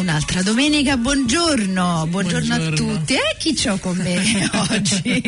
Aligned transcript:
Un'altra 0.00 0.40
domenica, 0.40 0.96
buongiorno, 0.96 2.06
buongiorno, 2.08 2.56
buongiorno. 2.56 2.92
a 2.92 2.96
tutti. 2.96 3.12
E 3.12 3.16
eh, 3.16 3.36
chi 3.38 3.52
c'ho 3.52 3.76
con 3.76 3.98
me 3.98 4.16
oggi? 4.70 5.22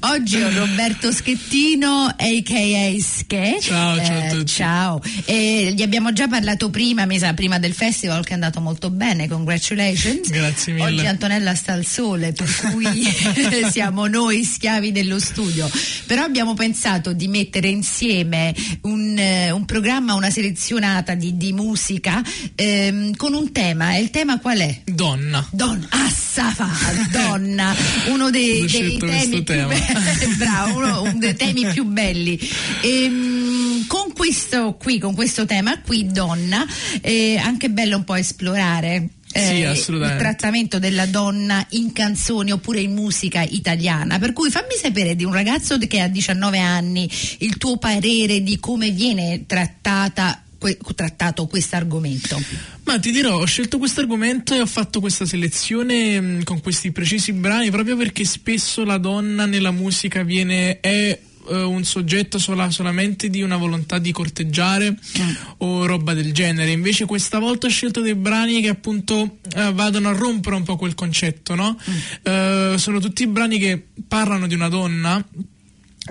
oggi 0.00 0.42
ho 0.42 0.52
Roberto 0.52 1.10
Schettino, 1.10 2.04
a.k.a. 2.04 3.00
Ske. 3.00 3.56
Ciao, 3.62 3.96
ciao 3.96 4.18
a 4.18 4.24
eh, 4.24 4.28
tutti. 4.28 4.46
Ciao. 4.46 5.02
E 5.24 5.72
gli 5.74 5.80
abbiamo 5.80 6.12
già 6.12 6.28
parlato 6.28 6.68
prima, 6.68 7.06
mi 7.06 7.18
sa, 7.18 7.32
prima 7.32 7.58
del 7.58 7.72
festival 7.72 8.22
che 8.22 8.32
è 8.32 8.34
andato 8.34 8.60
molto 8.60 8.90
bene, 8.90 9.26
congratulations. 9.26 10.28
Grazie 10.28 10.74
mille. 10.74 10.84
Oggi 10.84 11.06
Antonella 11.06 11.54
sta 11.54 11.72
al 11.72 11.86
sole, 11.86 12.32
per 12.32 12.54
cui 12.70 12.86
siamo 13.72 14.06
noi 14.06 14.44
schiavi 14.44 14.92
dello 14.92 15.18
studio. 15.18 15.68
Però 16.04 16.22
abbiamo 16.24 16.52
pensato 16.52 17.14
di 17.14 17.26
mettere 17.26 17.68
insieme 17.68 18.54
un, 18.82 19.16
uh, 19.18 19.54
un 19.54 19.64
programma, 19.64 20.12
una 20.12 20.28
selezionata 20.28 21.14
di, 21.14 21.38
di 21.38 21.54
musica 21.54 22.22
um, 22.56 23.16
con 23.16 23.32
un 23.32 23.50
tema 23.50 23.96
il 23.96 24.09
tema 24.10 24.38
qual 24.38 24.58
è? 24.58 24.80
Donna. 24.84 25.46
Donna, 25.50 25.86
Assafa, 25.88 26.68
donna, 27.10 27.74
uno 28.08 28.30
dei, 28.30 28.66
dei 28.70 28.96
temi 28.98 29.42
più 29.42 29.44
belli, 29.44 30.34
bravo, 30.36 30.76
uno, 30.76 31.02
uno, 31.02 31.18
dei 31.18 31.34
temi 31.34 31.66
più 31.66 31.84
belli. 31.84 32.38
E, 32.82 33.04
ehm, 33.04 33.86
con 33.86 34.12
questo 34.12 34.74
qui, 34.74 34.98
con 34.98 35.14
questo 35.14 35.46
tema 35.46 35.80
qui, 35.80 36.06
donna, 36.06 36.64
è 37.00 37.36
anche 37.36 37.70
bello 37.70 37.96
un 37.96 38.04
po' 38.04 38.14
esplorare 38.14 39.08
eh, 39.32 39.74
sì, 39.76 39.92
il 39.92 40.16
trattamento 40.18 40.78
della 40.78 41.06
donna 41.06 41.64
in 41.70 41.92
canzoni 41.92 42.50
oppure 42.50 42.80
in 42.80 42.92
musica 42.92 43.42
italiana. 43.42 44.18
Per 44.18 44.32
cui 44.32 44.50
fammi 44.50 44.74
sapere 44.80 45.14
di 45.14 45.24
un 45.24 45.32
ragazzo 45.32 45.78
che 45.78 46.00
ha 46.00 46.08
19 46.08 46.58
anni 46.58 47.08
il 47.38 47.56
tuo 47.56 47.76
parere 47.76 48.42
di 48.42 48.58
come 48.58 48.90
viene 48.90 49.44
trattata 49.46 50.42
que- 50.60 50.78
trattato 50.94 51.46
questo 51.46 51.76
argomento? 51.76 52.40
Ma 52.84 52.98
ti 52.98 53.10
dirò, 53.10 53.38
ho 53.38 53.46
scelto 53.46 53.78
questo 53.78 54.00
argomento 54.00 54.54
e 54.54 54.60
ho 54.60 54.66
fatto 54.66 55.00
questa 55.00 55.24
selezione 55.24 56.20
mh, 56.20 56.26
mm, 56.26 56.42
con 56.42 56.60
questi 56.60 56.92
precisi 56.92 57.32
brani 57.32 57.70
proprio 57.70 57.96
perché 57.96 58.24
spesso 58.24 58.84
la 58.84 58.98
donna 58.98 59.46
nella 59.46 59.70
musica 59.70 60.22
viene 60.22 60.80
è 60.80 61.18
uh, 61.46 61.54
un 61.54 61.82
soggetto 61.84 62.38
sola, 62.38 62.70
solamente 62.70 63.30
di 63.30 63.40
una 63.40 63.56
volontà 63.56 63.98
di 63.98 64.12
corteggiare 64.12 64.90
mm. 64.90 65.30
o 65.58 65.86
roba 65.86 66.12
del 66.12 66.32
genere. 66.32 66.70
Invece 66.70 67.06
questa 67.06 67.38
volta 67.38 67.66
ho 67.66 67.70
scelto 67.70 68.02
dei 68.02 68.14
brani 68.14 68.60
che 68.60 68.68
appunto 68.68 69.38
uh, 69.56 69.72
vadano 69.72 70.08
a 70.08 70.12
rompere 70.12 70.56
un 70.56 70.62
po' 70.62 70.76
quel 70.76 70.94
concetto, 70.94 71.54
no? 71.54 71.78
Mm. 71.88 72.72
Uh, 72.72 72.76
sono 72.76 73.00
tutti 73.00 73.26
brani 73.26 73.58
che 73.58 73.82
parlano 74.06 74.46
di 74.46 74.54
una 74.54 74.68
donna 74.68 75.24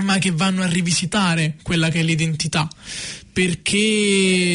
ma 0.04 0.18
che 0.18 0.32
vanno 0.32 0.64
a 0.64 0.68
rivisitare 0.68 1.56
quella 1.62 1.90
che 1.90 2.00
è 2.00 2.04
l'identità 2.04 2.68
perché 3.32 3.78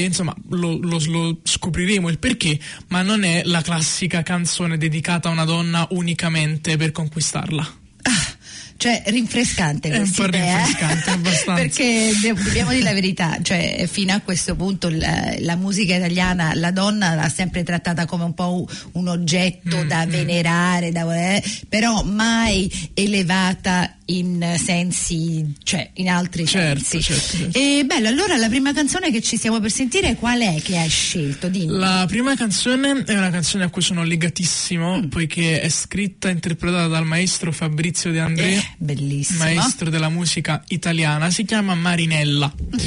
insomma 0.06 0.34
lo, 0.50 0.78
lo, 0.78 1.00
lo, 1.06 1.39
scopriremo 1.42 2.11
il 2.11 2.19
perché, 2.19 2.59
ma 2.89 3.00
non 3.00 3.25
è 3.25 3.42
la 3.45 3.62
classica 3.62 4.22
canzone 4.22 4.77
dedicata 4.77 5.28
a 5.28 5.33
una 5.33 5.45
donna 5.45 5.87
unicamente 5.92 6.77
per 6.77 6.92
conquistarla. 6.92 7.75
Ah, 8.03 8.37
cioè 8.77 9.03
rinfrescante 9.06 9.89
è 9.89 9.97
un 9.97 10.11
po' 10.11 10.27
idea, 10.27 10.56
rinfrescante 10.56 11.11
abbastanza 11.11 11.55
perché 11.62 12.12
dobbiamo 12.20 12.70
dire 12.70 12.83
la 12.83 12.92
verità 12.92 13.39
cioè 13.41 13.89
fino 13.91 14.12
a 14.12 14.20
questo 14.20 14.56
punto 14.56 14.91
la, 14.91 15.34
la, 15.39 15.56
musica 15.56 15.95
italiana 15.95 16.53
la 16.55 16.70
donna 16.70 17.15
l'ha 17.15 17.31
sempre 17.31 17.62
trattata 17.62 18.05
come 18.05 18.25
un 18.25 18.34
po' 18.34 18.69
un 18.92 19.09
oggetto 19.09 19.84
mm, 19.84 19.89
da 19.89 20.05
mm. 20.05 20.11
venerare 20.11 20.92
da, 20.92 21.17
eh, 21.17 21.42
però 21.67 22.03
mai 22.03 22.70
elevata 22.92 23.97
in 24.06 24.56
sensi, 24.58 25.54
cioè 25.62 25.91
in 25.94 26.10
altri 26.10 26.47
certo, 26.47 26.84
sensi. 26.84 27.12
Certo, 27.12 27.37
certo. 27.37 27.59
E 27.59 27.84
bello, 27.87 28.09
allora 28.09 28.37
la 28.37 28.48
prima 28.48 28.72
canzone 28.72 29.10
che 29.10 29.22
ci 29.22 29.37
stiamo 29.37 29.60
per 29.60 29.70
sentire 29.70 30.15
qual 30.16 30.41
è 30.41 30.60
che 30.62 30.76
hai 30.76 30.88
scelto? 30.88 31.48
Dimmi. 31.48 31.76
La 31.78 32.04
prima 32.06 32.37
canzone 32.37 33.04
è 33.04 33.16
una 33.16 33.31
canzone 33.31 33.64
a 33.64 33.69
cui 33.70 33.82
sono 33.82 34.03
legatissimo, 34.03 34.98
mm. 34.98 35.09
poiché 35.09 35.60
è 35.60 35.69
scritta 35.69 36.28
e 36.28 36.32
interpretata 36.32 36.87
dal 36.87 37.06
maestro 37.06 37.53
Fabrizio 37.53 38.10
De 38.10 38.20
André, 38.20 38.54
eh, 38.54 38.69
bellissimo. 38.76 39.44
maestro 39.44 39.88
della 39.88 40.09
musica 40.10 40.62
italiana, 40.69 41.31
si 41.31 41.44
chiama 41.44 41.75
Marinella 41.75 42.53
mm. 42.53 42.78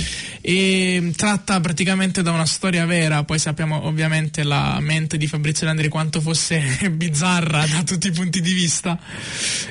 e 0.42 1.14
tratta 1.16 1.60
praticamente 1.60 2.22
da 2.22 2.32
una 2.32 2.46
storia 2.46 2.86
vera, 2.86 3.24
poi 3.24 3.40
sappiamo 3.40 3.86
ovviamente 3.86 4.44
la 4.44 4.78
mente 4.82 5.18
di 5.18 5.26
Fabrizio 5.26 5.66
De 5.66 5.72
André 5.72 5.88
quanto 5.88 6.22
fosse 6.22 6.62
bizzarra 6.92 7.66
da 7.66 7.82
tutti 7.84 8.08
i 8.08 8.12
punti 8.12 8.42
di 8.42 8.54
vista. 8.54 9.00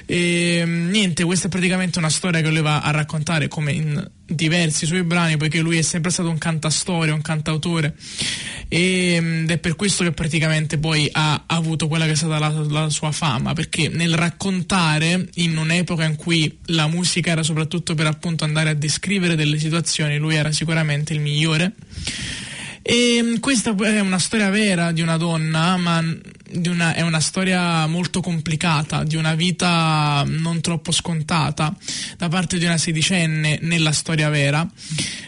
E 0.05 0.65
niente, 0.67 1.23
questa 1.37 1.49
è 1.55 1.61
praticamente 1.61 1.99
una 1.99 2.09
storia 2.09 2.41
che 2.41 2.49
lui 2.49 2.63
va 2.63 2.81
a 2.81 2.91
raccontare 2.93 3.47
come 3.47 3.71
in 3.71 4.11
diversi 4.25 4.87
suoi 4.87 5.03
brani, 5.03 5.37
poiché 5.37 5.61
lui 5.61 5.77
è 5.77 5.83
sempre 5.83 6.11
stato 6.11 6.31
un 6.31 6.39
cantastorie, 6.39 7.13
un 7.13 7.21
cantautore 7.21 7.95
e, 8.69 9.17
ed 9.17 9.51
è 9.51 9.59
per 9.59 9.77
questo 9.77 10.03
che 10.03 10.13
praticamente 10.13 10.79
poi 10.79 11.07
ha 11.13 11.43
avuto 11.45 11.89
quella 11.89 12.07
che 12.07 12.13
è 12.13 12.15
stata 12.15 12.39
la, 12.39 12.49
la 12.49 12.89
sua 12.89 13.13
fama, 13.13 13.53
perché 13.53 13.91
nel 13.91 14.15
raccontare 14.15 15.29
in 15.35 15.59
un'epoca 15.59 16.05
in 16.05 16.17
cui 16.17 16.57
la 16.69 16.87
musica 16.87 17.33
era 17.33 17.43
soprattutto 17.43 17.95
per 17.95 18.07
appunto 18.07 18.45
andare 18.45 18.71
a 18.71 18.75
descrivere 18.75 19.37
delle 19.37 19.59
situazioni, 19.59 20.17
lui 20.17 20.37
era 20.37 20.53
sicuramente 20.53 21.13
il 21.13 21.21
migliore. 21.21 21.75
E 22.81 23.37
questa 23.41 23.75
è 23.75 24.01
una 24.01 24.19
storia 24.19 24.49
vera 24.49 24.91
di 24.91 25.03
una 25.03 25.19
donna, 25.19 25.77
ma 25.77 26.03
una, 26.67 26.95
è 26.95 27.01
una 27.03 27.21
storia 27.21 27.87
molto 27.87 28.21
complicata, 28.21 29.05
di 29.05 29.17
una 29.17 29.35
vita 29.35 30.25
non 30.27 30.61
troppo 30.61 30.93
scontata 30.93 31.75
da 32.17 32.29
parte 32.29 32.59
di 32.59 32.65
una 32.65 32.79
sedicenne 32.79 33.59
nella 33.63 33.93
storia 33.93 34.29
vera, 34.29 34.67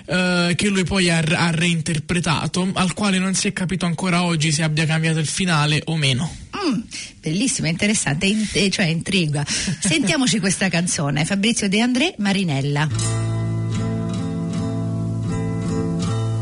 eh, 0.07 0.53
che 0.57 0.69
lui 0.69 0.85
poi 0.85 1.11
ha, 1.11 1.19
ha, 1.19 1.51
reinterpretato, 1.51 2.71
al 2.75 2.95
quale 2.95 3.19
non 3.19 3.35
si 3.35 3.49
è 3.49 3.53
capito 3.53 3.87
ancora 3.87 4.23
oggi 4.23 4.53
se 4.53 4.63
abbia 4.63 4.87
cambiato 4.87 5.19
il 5.19 5.27
finale 5.27 5.83
o 5.87 5.97
meno. 5.97 6.35
Mm, 6.57 6.81
bellissima, 7.21 7.69
interessante, 7.69 8.27
in, 8.27 8.47
eh, 8.53 8.71
cioè 8.71 8.87
intriga. 8.87 9.45
Sentiamoci 9.47 10.39
questa 10.41 10.69
canzone, 10.69 11.25
Fabrizio 11.25 11.69
De 11.69 11.81
André, 11.81 12.15
Marinella. 12.19 12.89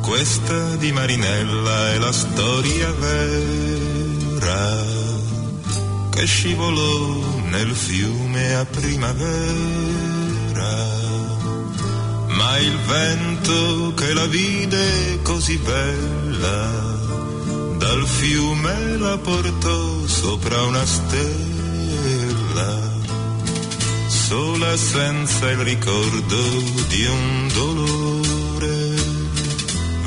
Questa 0.02 0.76
di 0.76 0.92
Marinella 0.92 1.92
è 1.94 1.98
la 1.98 2.12
storia 2.12 2.92
vera 2.92 3.95
terra 4.46 4.84
che 6.10 6.24
scivolò 6.24 7.20
nel 7.50 7.74
fiume 7.74 8.54
a 8.54 8.64
primavera. 8.64 9.24
Ma 12.28 12.58
il 12.58 12.78
vento 12.86 13.92
che 13.94 14.12
la 14.12 14.26
vide 14.26 15.20
così 15.22 15.58
bella, 15.58 16.70
dal 17.78 18.06
fiume 18.06 18.96
la 18.98 19.18
portò 19.18 20.06
sopra 20.06 20.62
una 20.62 20.86
stella, 20.86 22.70
sola 24.06 24.76
senza 24.76 25.50
il 25.50 25.58
ricordo 25.58 26.42
di 26.88 27.04
un 27.04 27.50
dolore, 27.52 28.94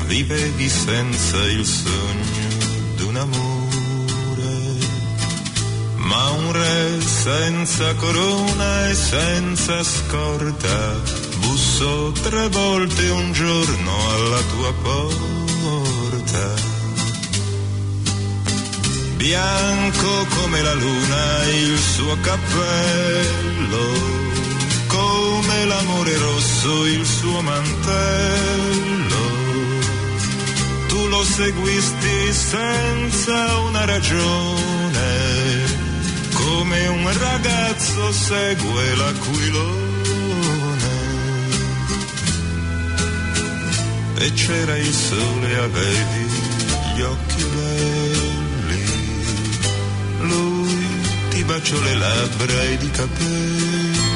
vivevi 0.06 0.68
senza 0.68 1.44
il 1.46 1.64
sogno 1.64 2.48
d'un 2.96 3.16
amore 3.16 3.59
ma 6.10 6.30
un 6.30 6.52
re 6.52 7.00
senza 7.00 7.94
corona 7.94 8.88
e 8.88 8.94
senza 8.94 9.82
scorta 9.84 10.78
bussò 11.38 12.10
tre 12.10 12.48
volte 12.48 13.08
un 13.10 13.32
giorno 13.32 13.92
alla 14.14 14.42
tua 14.52 14.72
porta. 14.82 16.46
Bianco 19.16 20.26
come 20.36 20.62
la 20.62 20.74
luna 20.74 21.44
il 21.44 21.78
suo 21.78 22.16
cappello, 22.20 23.86
come 24.88 25.64
l'amore 25.64 26.16
rosso 26.16 26.86
il 26.86 27.06
suo 27.06 27.40
mantello. 27.40 29.24
Tu 30.88 31.06
lo 31.06 31.22
seguisti 31.22 32.32
senza 32.32 33.58
una 33.58 33.84
ragione 33.84 34.79
come 36.50 36.86
un 36.88 37.18
ragazzo 37.18 38.12
segue 38.12 38.94
l'aquilone. 38.96 39.88
E 44.18 44.32
c'era 44.32 44.76
il 44.76 44.92
sole, 44.92 45.58
avevi 45.58 46.26
gli 46.94 47.00
occhi 47.00 47.44
belli, 47.54 48.84
lui 50.30 50.86
ti 51.30 51.44
baciò 51.44 51.80
le 51.80 51.94
labbra 51.94 52.62
ed 52.64 52.82
i 52.82 52.90
capelli. 52.90 54.08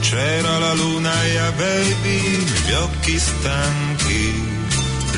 C'era 0.00 0.58
la 0.58 0.74
luna 0.74 1.24
e 1.24 1.36
avevi 1.38 2.18
gli 2.64 2.72
occhi 2.72 3.18
stanchi, 3.18 4.54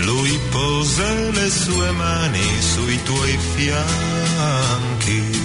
Lui 0.06 0.38
pose 0.50 1.30
le 1.32 1.50
sue 1.50 1.90
mani 1.90 2.46
sui 2.60 3.02
tuoi 3.02 3.38
fianchi. 3.54 5.37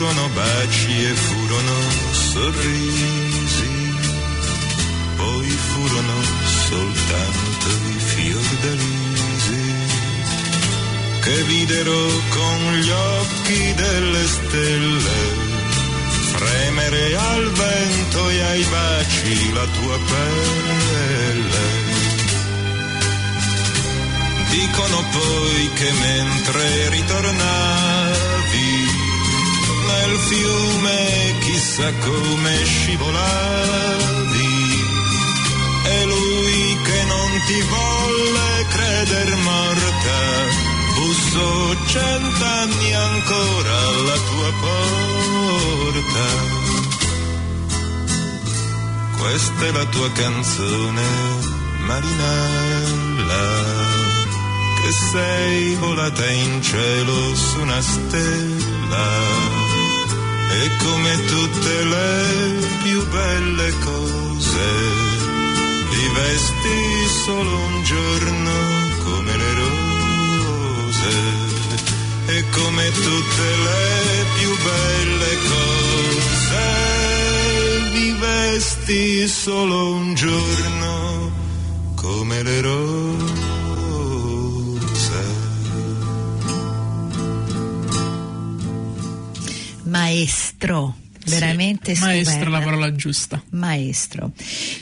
Furono 0.00 0.28
baci 0.28 1.04
e 1.04 1.14
furono 1.14 1.74
sorrisi, 2.12 3.68
poi 5.16 5.46
furono 5.46 6.14
soltanto 6.46 7.68
i 7.68 7.98
fiordalisi 7.98 9.60
che 11.20 11.42
videro 11.42 12.08
con 12.30 12.76
gli 12.76 12.88
occhi 12.88 13.74
delle 13.74 14.26
stelle 14.26 15.18
fremere 16.32 17.16
al 17.16 17.50
vento 17.50 18.28
e 18.30 18.40
ai 18.40 18.64
baci 18.64 19.52
la 19.52 19.66
tua 19.66 19.98
pelle. 19.98 21.68
Dicono 24.48 25.04
poi 25.12 25.70
che 25.74 25.92
mentre 25.92 26.88
ritornavi 26.88 28.09
nel 30.00 30.16
fiume 30.16 31.34
chissà 31.40 31.92
come 32.06 32.64
scivolavi 32.64 34.08
e 35.84 36.04
lui 36.04 36.78
che 36.84 37.04
non 37.04 37.30
ti 37.46 37.60
volle 37.74 38.66
creder 38.68 39.36
morta. 39.36 40.18
Bussò 40.94 41.74
cent'anni 41.86 42.94
ancora 42.94 43.78
alla 43.88 44.18
tua 44.30 44.50
porta. 44.64 46.28
Questa 49.18 49.64
è 49.66 49.70
la 49.72 49.84
tua 49.84 50.10
canzone, 50.12 51.02
Marinella 51.86 53.48
che 54.82 54.92
sei 54.92 55.74
volata 55.74 56.26
in 56.30 56.62
cielo 56.62 57.34
su 57.34 57.60
una 57.60 57.80
stella 57.82 59.59
e 60.52 60.76
come 60.78 61.24
tutte 61.26 61.84
le 61.84 62.68
più 62.82 63.06
belle 63.08 63.72
cose 63.78 65.10
vivesti 65.90 67.06
solo 67.24 67.56
un 67.56 67.82
giorno 67.84 68.52
come 69.04 69.36
le 69.36 69.54
rose. 69.54 69.78
E 72.26 72.44
come 72.50 72.90
tutte 72.90 73.46
le 73.66 74.24
più 74.38 74.56
belle 74.68 75.38
cose 75.52 76.64
vivesti 77.92 79.28
solo 79.28 79.92
un 79.94 80.14
giorno 80.14 81.30
come 81.94 82.42
le 82.42 82.60
rose 82.60 83.49
maestro 89.90 90.94
veramente 91.26 91.94
sì, 91.94 92.00
maestro 92.02 92.50
la 92.50 92.60
parola 92.60 92.94
giusta. 92.94 93.42
Maestro. 93.50 94.32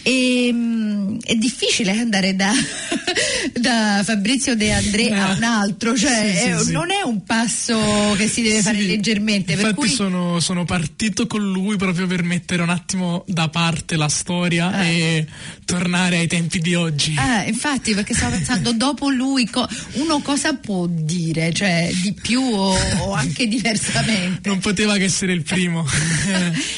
E, 0.03 0.49
um, 0.53 1.19
è 1.23 1.35
difficile 1.35 1.93
andare 1.93 2.35
da, 2.37 2.53
da 3.59 4.03
Fabrizio 4.05 4.55
De 4.55 4.73
André 4.73 5.11
a 5.11 5.33
un 5.33 5.43
altro 5.43 5.97
cioè 5.97 6.35
sì, 6.37 6.49
è, 6.49 6.59
sì, 6.59 6.73
non 6.73 6.91
è 6.91 7.03
un 7.05 7.23
passo 7.25 8.15
che 8.17 8.29
si 8.29 8.43
deve 8.43 8.63
fare 8.63 8.81
leggermente 8.81 9.53
infatti 9.53 9.75
cui... 9.75 9.89
sono, 9.89 10.41
sono, 10.41 10.65
partito 10.65 11.27
con 11.27 11.43
lui 11.43 11.77
proprio 11.77 12.07
per 12.07 12.23
mettere 12.23 12.63
un 12.63 12.69
attimo 12.69 13.25
da 13.27 13.49
parte 13.49 13.97
la 13.97 14.09
storia 14.09 14.71
ah. 14.71 14.85
e 14.85 15.27
tornare 15.65 16.19
ai 16.19 16.27
tempi 16.27 16.59
di 16.61 16.75
oggi. 16.75 17.15
Ah, 17.17 17.45
infatti 17.45 17.95
perché 17.95 18.15
stavo 18.15 18.37
pensando 18.37 18.73
dopo 18.73 19.09
lui 19.09 19.49
co- 19.49 19.69
uno 19.93 20.21
cosa 20.21 20.55
può 20.55 20.87
dire 20.89 21.53
cioè 21.53 21.91
di 22.03 22.13
più 22.13 22.41
o, 22.41 22.77
o 23.01 23.13
anche 23.13 23.47
diversamente? 23.49 24.49
Non 24.49 24.59
poteva 24.59 24.97
che 24.97 25.05
essere 25.05 25.33
il 25.33 25.43
primo 25.43 25.87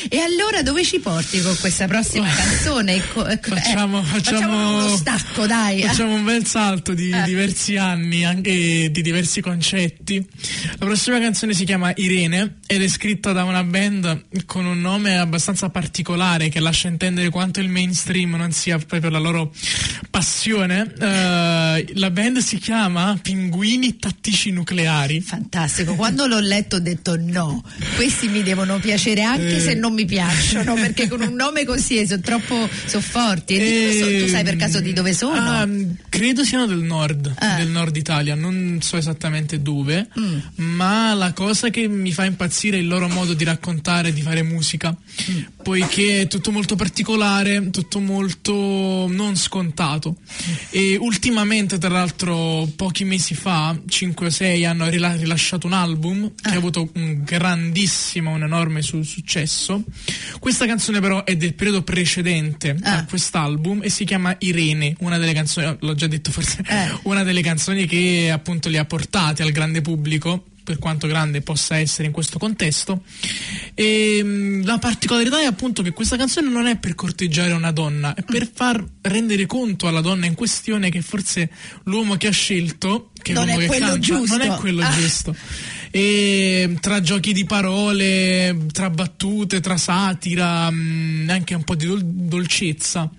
e 0.08 0.18
allora 0.18 0.62
dove 0.62 0.84
ci 0.84 0.98
porti 1.00 1.40
con 1.40 1.56
questa 1.58 1.86
prossima 1.86 2.28
Oh. 2.30 2.34
canzone? 2.34 2.94
Ecco, 2.94 3.26
ecco, 3.26 3.54
facciamo, 3.54 4.00
eh, 4.00 4.04
facciamo, 4.04 4.40
facciamo 4.40 4.78
uno 4.86 4.96
stacco, 4.96 5.46
dai. 5.46 5.82
Facciamo 5.82 6.14
un 6.14 6.24
bel 6.24 6.46
salto 6.46 6.94
di 6.94 7.10
Eh. 7.10 7.22
diversi 7.24 7.76
anni, 7.76 8.24
anche 8.24 8.90
di 8.90 9.02
diversi 9.02 9.40
concetti. 9.40 10.24
La 10.78 10.86
prossima 10.86 11.18
canzone 11.18 11.54
si 11.54 11.64
chiama 11.64 11.92
Irene 11.96 12.58
ed 12.66 12.82
è 12.82 12.88
scritta 12.88 13.32
da 13.32 13.44
una 13.44 13.64
band 13.64 14.24
con 14.46 14.64
un 14.66 14.80
nome 14.80 15.18
abbastanza 15.18 15.68
particolare 15.70 16.48
che 16.48 16.60
lascia 16.60 16.88
intendere 16.88 17.30
quanto 17.30 17.60
il 17.60 17.68
mainstream 17.68 18.34
non 18.36 18.52
sia 18.52 18.78
proprio 18.78 19.10
la 19.10 19.18
loro 19.18 19.52
passione. 20.10 20.92
Eh, 20.98 21.86
la 21.94 22.10
band 22.10 22.38
si 22.38 22.58
chiama 22.58 23.18
Pinguini 23.20 23.96
Tattici 23.96 24.50
Nucleari. 24.50 25.20
Fantastico, 25.20 25.94
quando 25.94 26.26
l'ho 26.26 26.38
letto 26.40 26.76
ho 26.76 26.80
detto 26.80 27.16
no, 27.18 27.62
questi 27.96 28.28
mi 28.28 28.42
devono 28.42 28.78
piacere 28.78 29.22
anche 29.22 29.39
Eh. 29.40 29.60
se 29.60 29.74
non 29.74 29.92
mi 29.94 30.04
piacciono, 30.04 30.74
perché 30.74 31.08
con 31.08 31.20
un 31.20 31.34
nome 31.34 31.64
così 31.64 32.06
sono 32.06 32.20
troppo 32.20 32.68
sono 32.86 33.02
forti. 33.02 33.54
E 33.56 33.58
dove 33.58 33.98
so- 34.18 34.24
tu 34.24 34.30
sai 34.30 34.44
per 34.44 34.56
caso 34.56 34.80
di 34.80 34.92
dove 34.92 35.12
sono? 35.14 35.40
Ah, 35.40 35.68
credo 36.08 36.44
siano 36.44 36.66
del 36.66 36.78
nord, 36.82 37.32
Ah. 37.38 37.56
del 37.56 37.68
nord 37.68 37.96
Italia, 37.96 38.34
non 38.34 38.78
so 38.82 38.96
esattamente 38.96 39.60
dove, 39.62 40.08
Mm. 40.18 40.38
ma 40.64 41.14
la 41.14 41.32
cosa 41.32 41.68
che 41.70 41.86
mi 41.88 42.12
fa 42.12 42.24
impazzire 42.24 42.76
è 42.76 42.80
il 42.80 42.88
loro 42.88 43.08
modo 43.08 43.34
di 43.34 43.44
raccontare 43.44 44.12
di 44.12 44.22
fare 44.22 44.42
musica, 44.42 44.94
Mm. 45.30 45.38
Poiché 45.62 46.22
è 46.22 46.26
tutto 46.26 46.50
molto 46.50 46.76
particolare, 46.76 47.70
tutto 47.70 48.00
molto 48.00 49.06
non 49.08 49.36
scontato. 49.36 50.16
E 50.70 50.96
ultimamente, 50.98 51.78
tra 51.78 51.88
l'altro, 51.90 52.68
pochi 52.76 53.04
mesi 53.04 53.34
fa, 53.34 53.78
5 53.86 54.26
o 54.26 54.30
6, 54.30 54.64
hanno 54.64 54.88
rila- 54.88 55.14
rilasciato 55.16 55.66
un 55.66 55.72
album 55.72 56.32
che 56.34 56.48
Ah. 56.48 56.52
ha 56.52 56.56
avuto 56.56 56.88
un 56.94 57.22
grandissimo, 57.24 58.32
un 58.32 58.42
enorme 58.42 58.82
su- 58.82 59.02
successo. 59.02 59.82
Questa 60.38 60.66
canzone 60.66 61.00
però 61.00 61.24
è 61.24 61.36
del 61.36 61.54
periodo 61.54 61.82
precedente 61.82 62.76
Ah. 62.82 62.98
a 62.98 63.04
quest'album 63.04 63.82
e 63.82 63.90
si 63.90 64.04
chiama 64.04 64.34
Irene, 64.40 64.94
una 65.00 65.18
delle 65.18 65.32
canzoni, 65.32 65.76
l'ho 65.80 65.94
già 65.94 66.06
detto 66.06 66.30
forse, 66.30 66.62
Eh. 66.66 66.98
una 67.04 67.22
delle 67.22 67.42
canzoni 67.42 67.86
che 67.86 68.30
appunto 68.32 68.68
li 68.68 68.76
ha 68.78 68.84
portati 68.84 69.42
al 69.42 69.50
grande 69.52 69.80
pubblico 69.82 70.44
per 70.70 70.78
quanto 70.78 71.08
grande 71.08 71.40
possa 71.40 71.76
essere 71.78 72.06
in 72.06 72.12
questo 72.12 72.38
contesto. 72.38 73.02
E, 73.74 74.22
mh, 74.22 74.64
la 74.64 74.78
particolarità 74.78 75.40
è 75.40 75.44
appunto 75.46 75.82
che 75.82 75.90
questa 75.90 76.16
canzone 76.16 76.48
non 76.48 76.66
è 76.66 76.76
per 76.76 76.94
corteggiare 76.94 77.50
una 77.52 77.72
donna, 77.72 78.14
è 78.14 78.22
per 78.22 78.48
far 78.52 78.84
rendere 79.02 79.46
conto 79.46 79.88
alla 79.88 80.00
donna 80.00 80.26
in 80.26 80.34
questione 80.34 80.88
che 80.90 81.02
forse 81.02 81.50
l'uomo 81.84 82.16
che 82.16 82.28
ha 82.28 82.32
scelto, 82.32 83.10
che 83.20 83.32
Non 83.32 83.48
è 83.48 83.56
che 83.56 83.66
quello 83.66 83.86
canta, 83.86 83.98
giusto. 84.00 84.36
non 84.36 84.46
è 84.46 84.54
quello 84.56 84.82
Ah. 84.84 84.90
giusto. 84.92 85.34
E 85.90 86.76
tra 86.80 87.00
giochi 87.00 87.32
di 87.32 87.44
parole, 87.44 88.66
tra 88.70 88.90
battute, 88.90 89.58
tra 89.60 89.76
satira, 89.76 90.70
mh, 90.70 91.26
anche 91.30 91.54
un 91.54 91.64
po' 91.64 91.74
di 91.74 91.86
dol- 91.86 92.04
dolcezza, 92.04 93.10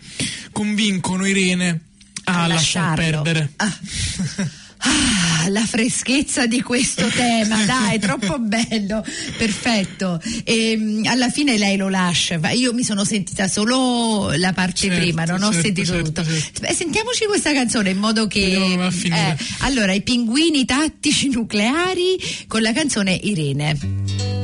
convincono 0.53 1.25
Irene 1.25 1.81
a, 2.23 2.47
lasciar 2.47 2.95
lasciarlo. 2.97 3.21
perdere. 3.23 3.51
Ah. 3.57 3.77
Ah, 4.83 5.47
la 5.49 5.65
freschezza 5.65 6.45
di 6.45 6.61
questo 6.61 7.07
tema, 7.13 7.63
dai, 7.65 7.99
troppo 7.99 8.39
bello, 8.39 9.05
perfetto. 9.37 10.19
E, 10.43 10.75
mh, 10.77 11.05
alla 11.07 11.29
fine 11.29 11.57
lei 11.57 11.77
lo 11.77 11.89
lascia. 11.89 12.39
Io 12.51 12.73
mi 12.73 12.83
sono 12.83 13.03
sentita 13.03 13.47
solo 13.47 14.31
la 14.35 14.53
parte 14.53 14.87
Certo, 14.87 14.97
prima, 14.99 15.23
non 15.25 15.41
ho 15.43 15.51
certo, 15.51 15.61
sentito 15.65 15.93
certo, 15.93 16.11
tutto. 16.11 16.23
certo. 16.23 16.61
Beh, 16.61 16.73
sentiamoci 16.73 17.25
questa 17.25 17.53
canzone 17.53 17.89
in 17.91 17.97
modo 17.97 18.27
che. 18.27 18.39
Eh, 18.41 19.37
allora, 19.59 19.93
i 19.93 20.01
pinguini 20.01 20.65
tattici 20.65 21.29
nucleari 21.29 22.17
con 22.47 22.61
la 22.61 22.73
canzone 22.73 23.13
Irene. 23.13 24.40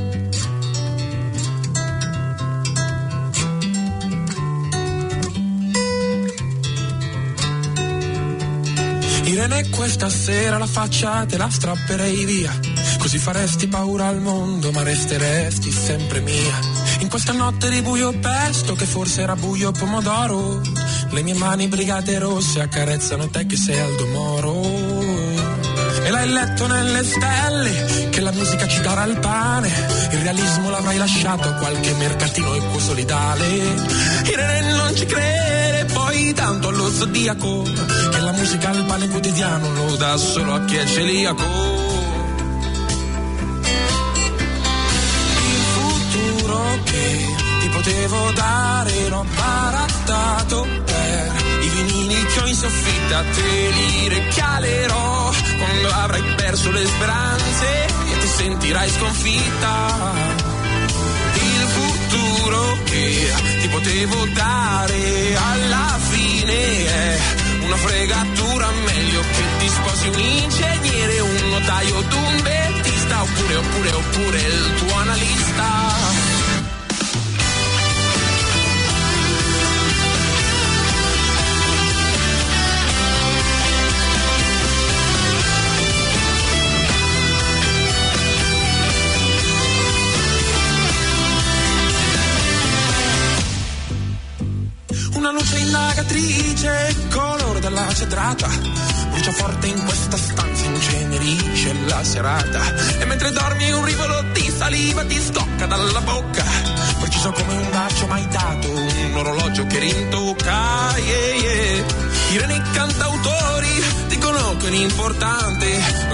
Irene 9.28 9.70
questa 9.70 10.08
sera 10.10 10.58
la 10.58 10.66
faccia 10.66 11.26
te 11.26 11.38
la 11.38 11.50
strapperei 11.50 12.24
via 12.24 12.58
Così 12.98 13.18
faresti 13.18 13.68
paura 13.68 14.08
al 14.08 14.22
mondo 14.22 14.72
ma 14.72 14.84
resteresti 14.84 15.70
sempre 15.70 16.22
mia. 16.22 16.60
In 17.00 17.10
questa 17.10 17.34
notte 17.34 17.70
di 17.70 17.82
buio 17.82 18.18
pesto 18.20 18.74
che 18.76 18.86
forse 18.86 19.22
era 19.22 19.36
buio 19.36 19.72
pomodoro 19.72 20.62
Le 21.10 21.22
mie 21.24 21.34
mani 21.34 21.68
brigate 21.68 22.18
rosse 22.20 22.62
accarezzano 22.62 23.28
te 23.28 23.46
che 23.46 23.58
sei 23.58 23.80
Aldo 23.80 24.08
Moro 24.08 24.77
e 26.08 26.10
l'hai 26.10 26.30
letto 26.30 26.68
nelle 26.68 27.04
stelle 27.04 28.10
che 28.10 28.22
la 28.22 28.32
musica 28.32 28.66
ci 28.66 28.80
darà 28.80 29.04
il 29.04 29.20
pane. 29.20 29.68
Il 30.12 30.20
realismo 30.20 30.70
l'avrai 30.70 30.96
lasciato 30.96 31.50
a 31.50 31.52
qualche 31.54 31.94
mercatino 31.96 32.54
equo 32.54 32.80
solidale. 32.80 33.46
Irene 34.24 34.72
non 34.72 34.96
ci 34.96 35.06
crede 35.06 35.92
poi 35.92 36.34
tanto 36.34 36.70
allo 36.70 36.90
zodiaco 36.90 37.64
che 37.64 38.20
la 38.20 38.32
musica 38.32 38.70
al 38.70 38.86
pane 38.86 39.10
quotidiano 39.10 39.74
lo 39.74 39.96
dà 39.98 40.16
solo 40.16 40.54
a 40.54 40.64
chi 40.64 40.78
è 40.78 40.86
celiaco. 40.86 41.44
Il 45.44 45.64
futuro 45.76 46.80
che 46.86 47.36
ti 47.60 47.68
potevo 47.68 48.32
dare 48.32 49.10
l'ho 49.10 49.26
barattato 49.36 50.68
per 50.86 51.47
i 51.68 51.70
vinili 51.70 52.26
che 52.26 52.40
ho 52.40 52.48
in 52.48 52.56
soffitta 52.56 53.24
te 53.24 53.70
li 53.72 54.10
regalerò. 54.10 55.32
Quando 55.58 55.90
avrai 55.90 56.24
perso 56.36 56.72
le 56.72 56.86
speranze 56.86 57.86
e 57.86 58.18
ti 58.20 58.28
sentirai 58.28 58.90
sconfitta. 58.90 60.14
Il 61.34 61.68
futuro 61.78 62.78
che 62.86 63.34
ti 63.62 63.68
potevo 63.68 64.26
dare 64.28 65.36
alla 65.36 66.00
fine 66.10 66.86
è 66.86 67.20
una 67.64 67.76
fregatura 67.76 68.70
meglio 68.86 69.22
che 69.22 69.44
ti 69.60 69.68
sposi 69.70 70.08
un 70.08 70.20
ingegnere, 70.20 71.20
un 71.20 71.50
notaio 71.50 71.98
un 71.98 72.42
dentista 72.44 73.22
oppure 73.22 73.56
oppure 73.56 73.92
oppure 73.92 74.57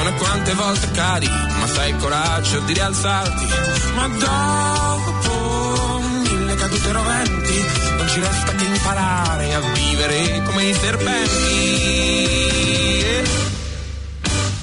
non 0.04 0.14
è 0.14 0.18
quante 0.18 0.54
volte 0.54 0.92
cadi, 0.92 1.30
ma 1.30 1.66
sai 1.68 1.92
il 1.92 1.96
coraggio 1.96 2.60
di 2.60 2.74
rialzarti. 2.74 3.48
Ma 3.96 4.08
dopo 4.08 6.00
mille 6.00 6.56
cadute 6.56 6.92
roventi 6.92 7.66
non 7.98 8.10
ci 8.10 8.20
resta 8.20 8.52
che 8.54 8.66
imparare 8.66 9.54
a 9.54 9.60
vivere 9.62 10.42
come 10.44 10.66
i 10.66 10.74
serpenti. 10.74 11.32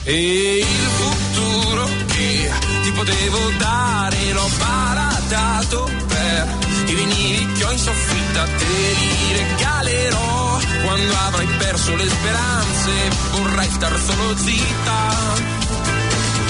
E 0.02 0.58
il 0.58 0.90
futuro 0.98 1.88
che 2.06 2.50
ti 2.82 2.92
potevo 2.92 3.38
dare 3.56 4.32
l'ho 4.32 4.48
baratato 4.58 5.90
per 6.06 6.48
i 6.86 6.94
vinili 6.94 7.52
che 7.54 7.64
ho 7.64 7.70
in 7.70 7.78
soffitta, 7.78 8.44
te 8.44 8.94
li 8.98 9.36
regalerò 9.36 10.49
quando 10.82 11.12
avrai 11.26 11.46
perso 11.58 11.94
le 11.96 12.08
speranze, 12.08 12.92
vorrai 13.32 13.70
star 13.70 13.98
solo 13.98 14.36
zitta. 14.36 14.98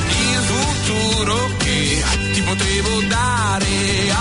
Il 0.09 0.43
futuro 0.53 1.51
che 1.59 2.05
ti 2.33 2.43
potevo 2.43 3.01
dare 3.03 3.67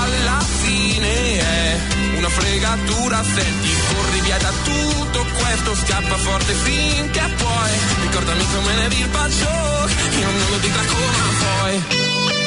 alla 0.02 0.40
fine 0.62 1.40
è 1.40 1.80
una 2.18 2.30
fregatura. 2.30 3.24
Senti 3.24 3.76
corri 3.94 4.22
via 4.22 4.38
da 4.38 4.52
tutto 4.64 5.26
questo 5.38 5.76
scappa 5.76 6.18
forte 6.18 6.54
finché 6.54 7.34
puoi. 7.38 7.72
Ricordami 8.02 8.46
come 8.54 8.74
ne 8.76 8.88
vi 8.90 9.00
il 9.00 9.08
bacio 9.08 9.70
io 10.20 10.26
non 10.26 10.50
lo 10.50 10.58
dico 10.58 10.80
come 10.80 11.30
poi 11.40 12.39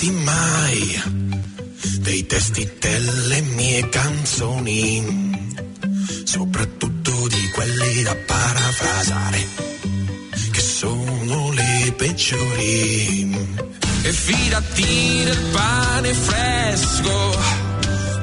fidarti 0.00 0.10
mai 0.12 1.02
dei 1.98 2.26
testi 2.26 2.68
delle 2.78 3.40
mie 3.42 3.88
canzoni, 3.90 5.58
soprattutto 6.24 7.28
di 7.28 7.50
quelli 7.50 8.02
da 8.02 8.16
parafrasare, 8.26 9.46
che 10.50 10.60
sono 10.60 11.52
le 11.52 11.92
peggiori. 11.96 13.58
E 14.02 14.12
fidati 14.12 15.22
del 15.24 15.44
pane 15.52 16.14
fresco 16.14 17.38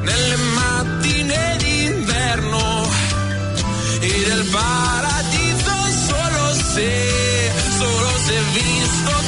nelle 0.02 0.36
mattine 0.36 1.56
d'inverno 1.58 2.90
e 4.00 4.24
del 4.26 4.46
paradiso 4.50 5.76
solo 6.08 6.54
se, 6.74 7.52
solo 7.78 8.10
se 8.26 8.40
visto 8.54 9.27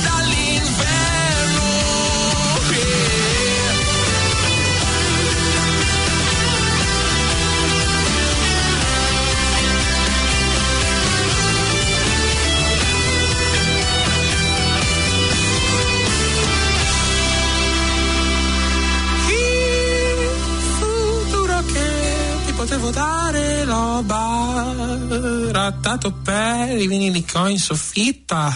potevo 22.79 22.91
dare 22.91 23.65
l'ho 23.65 24.01
barattato 24.03 26.13
per 26.23 26.79
i 26.79 26.87
vinili 26.87 27.23
che 27.23 27.37
ho 27.37 27.47
in 27.47 27.59
soffitta. 27.59 28.51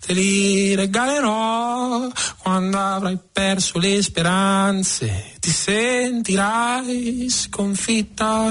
Te 0.00 0.12
li 0.14 0.74
regalerò 0.74 2.08
quando 2.38 2.78
avrai 2.78 3.18
perso 3.30 3.78
le 3.78 4.02
speranze. 4.02 5.34
Ti 5.38 5.50
sentirai 5.50 7.26
sconfitta. 7.28 8.46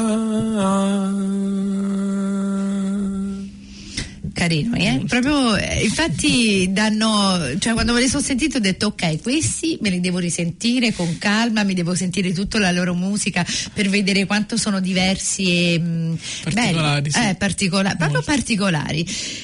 Carino, 4.38 4.76
eh? 4.76 5.02
proprio 5.08 5.56
eh, 5.56 5.84
infatti 5.84 6.68
danno, 6.72 7.58
cioè 7.58 7.74
quando 7.74 7.94
me 7.94 8.02
li 8.02 8.08
sono 8.08 8.22
sentiti 8.22 8.58
ho 8.58 8.60
detto 8.60 8.88
ok, 8.88 9.20
questi 9.24 9.80
me 9.82 9.90
li 9.90 10.00
devo 10.00 10.20
risentire 10.20 10.94
con 10.94 11.18
calma, 11.18 11.64
mi 11.64 11.74
devo 11.74 11.96
sentire 11.96 12.32
tutta 12.34 12.60
la 12.60 12.72
loro 12.72 12.94
musica 12.94 13.44
per 13.74 13.90
vedere 13.90 14.28
quanto 14.28 14.56
sono 14.56 14.80
diversi 14.80 15.74
e 15.74 15.80
mh, 15.80 16.18
Particolari, 16.44 17.02
belli. 17.02 17.12
sì. 17.12 17.30
Eh, 17.30 17.36
particola- 17.36 17.96
proprio 17.96 18.22
particolari. 18.22 19.04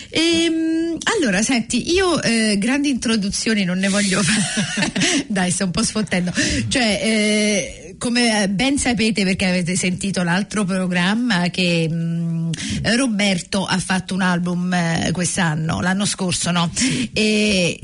Ehm, 0.09 0.97
allora, 1.17 1.41
senti, 1.41 1.91
io 1.91 2.21
eh, 2.21 2.57
grandi 2.59 2.89
introduzioni 2.89 3.63
non 3.63 3.79
ne 3.79 3.89
voglio 3.89 4.21
fare, 4.21 4.91
dai, 5.27 5.49
sto 5.49 5.65
un 5.65 5.71
po' 5.71 5.81
sfottendo, 5.83 6.31
cioè 6.67 6.99
eh, 7.01 7.82
come 8.03 8.49
ben 8.49 8.77
sapete 8.77 9.23
perché 9.23 9.45
avete 9.45 9.77
sentito 9.77 10.23
l'altro 10.23 10.65
programma 10.65 11.49
che 11.49 11.87
mh, 11.87 12.49
Roberto 12.97 13.63
ha 13.63 13.77
fatto 13.77 14.13
un 14.13 14.19
album 14.19 14.73
eh, 14.73 15.09
quest'anno, 15.13 15.79
l'anno 15.79 16.03
scorso, 16.03 16.51
no? 16.51 16.69
E 17.13 17.79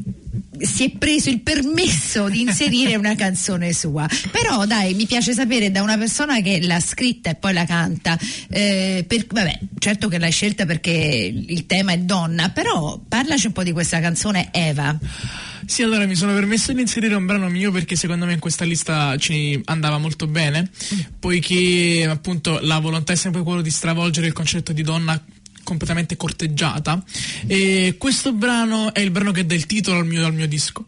si 0.60 0.86
è 0.86 0.92
preso 0.98 1.30
il 1.30 1.42
permesso 1.42 2.30
di 2.30 2.42
inserire 2.42 2.96
una 2.96 3.16
canzone 3.16 3.74
sua. 3.74 4.08
Però 4.32 4.66
dai, 4.66 4.94
mi 4.94 5.06
piace 5.06 5.34
sapere 5.34 5.72
da 5.72 5.82
una 5.82 5.98
persona 5.98 6.42
che 6.42 6.60
l'ha 6.62 6.80
scritta 6.80 7.32
e 7.32 7.36
poi 7.36 7.54
la 7.54 7.66
canta. 7.66 8.18
eh, 8.50 9.06
per- 9.08 9.26
vabbè, 9.28 9.60
certo 9.80 10.08
che 10.08 10.20
l'hai 10.20 10.32
scelta 10.32 10.66
perché 10.66 10.92
il 10.92 11.66
tema 11.66 11.94
è 11.94 11.98
donna, 12.00 12.50
però 12.50 13.00
parlaci 13.08 13.48
un 13.48 13.54
po' 13.54 13.64
di 13.64 13.72
questa 13.72 14.00
canzone 14.00 14.50
Eva. 14.52 14.98
Sì, 15.66 15.84
allora 15.84 16.08
mi 16.08 16.16
sono 16.16 16.34
permesso 16.34 16.74
di 16.74 16.82
inserire 16.82 17.14
un 17.14 17.28
brano 17.28 17.48
mio 17.48 17.72
perché 17.72 17.96
secondo 17.96 18.26
me 18.26 18.34
in 18.34 18.40
questa 18.40 18.66
lista 18.66 19.16
ci 19.18 19.62
andava 19.66 20.00
molto 20.00 20.26
bene, 20.26 20.68
poiché 21.20 22.08
appunto 22.10 22.60
la 22.62 22.80
volontà 22.80 23.14
è 23.14 23.16
sempre 23.16 23.44
quello 23.44 23.62
di 23.62 23.70
stravolgere 23.70 24.26
il 24.26 24.34
concetto 24.34 24.74
di 24.74 24.82
donna 24.82 25.22
completamente 25.64 26.16
corteggiata. 26.18 27.04
E 27.48 27.96
questo 27.98 28.34
brano 28.34 28.94
è 28.94 29.00
il 29.00 29.12
brano 29.12 29.32
che 29.32 29.46
dà 29.46 29.56
il 29.56 29.66
titolo 29.66 30.00
al 30.00 30.06
mio, 30.06 30.26
al 30.26 30.34
mio 30.34 30.48
disco. 30.48 30.86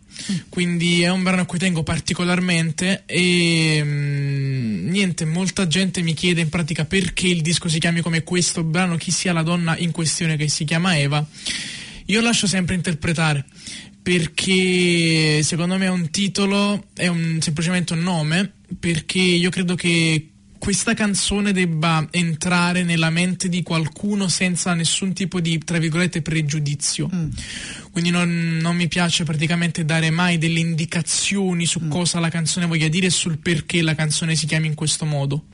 Quindi 0.50 1.02
è 1.02 1.10
un 1.10 1.24
brano 1.24 1.42
a 1.42 1.46
cui 1.46 1.58
tengo 1.58 1.84
particolarmente 1.84 3.04
e 3.06 3.82
mm, 3.84 4.90
niente 4.90 5.26
molta 5.26 5.68
gente 5.68 6.02
mi 6.02 6.14
chiede 6.14 6.42
in 6.42 6.50
pratica 6.50 6.86
perché 6.86 7.28
il 7.28 7.42
disco 7.42 7.68
si 7.70 7.80
chiami 7.80 8.02
come 8.02 8.24
questo 8.24 8.64
brano 8.64 8.98
chi 8.98 9.12
sia 9.12 9.34
la 9.34 9.42
donna 9.42 9.76
in 9.78 9.92
questione 9.92 10.38
che 10.38 10.48
si 10.48 10.64
chiama 10.64 10.98
Eva. 10.98 11.26
Io 12.06 12.22
lascio 12.22 12.46
sempre 12.46 12.76
interpretare 12.76 13.46
perché 14.02 15.44
secondo 15.44 15.78
me 15.78 15.86
è 15.86 15.90
un 15.90 16.10
titolo, 16.10 16.88
è 16.96 17.08
un- 17.08 17.38
semplicemente 17.40 17.94
un 17.94 18.00
nome, 18.02 18.52
perché 18.80 19.20
io 19.20 19.50
credo 19.50 19.76
che 19.76 20.31
questa 20.62 20.94
canzone 20.94 21.54
debba 21.54 22.08
entrare 22.12 22.84
nella 22.84 23.10
mente 23.10 23.50
di 23.50 23.64
qualcuno 23.64 24.28
senza 24.28 24.76
nessun 24.76 25.12
tipo 25.12 25.40
di, 25.40 25.58
tra 25.58 25.80
virgolette, 25.80 26.22
pregiudizio. 26.22 27.08
Quindi 27.90 28.12
non, 28.12 28.60
non 28.62 28.76
mi 28.76 28.88
piace 28.88 29.24
praticamente 29.24 29.86
dare 29.86 30.12
mai 30.12 30.38
delle 30.38 30.60
indicazioni 30.60 31.66
su 31.66 31.88
cosa 31.88 32.20
la 32.20 32.30
canzone 32.30 32.68
voglia 32.68 32.88
dire 32.90 33.08
e 33.08 33.10
sul 33.10 33.40
perché 33.40 33.82
la 33.82 33.96
canzone 33.96 34.36
si 34.36 34.46
chiami 34.46 34.68
in 34.68 34.76
questo 34.76 35.04
modo. 35.04 35.46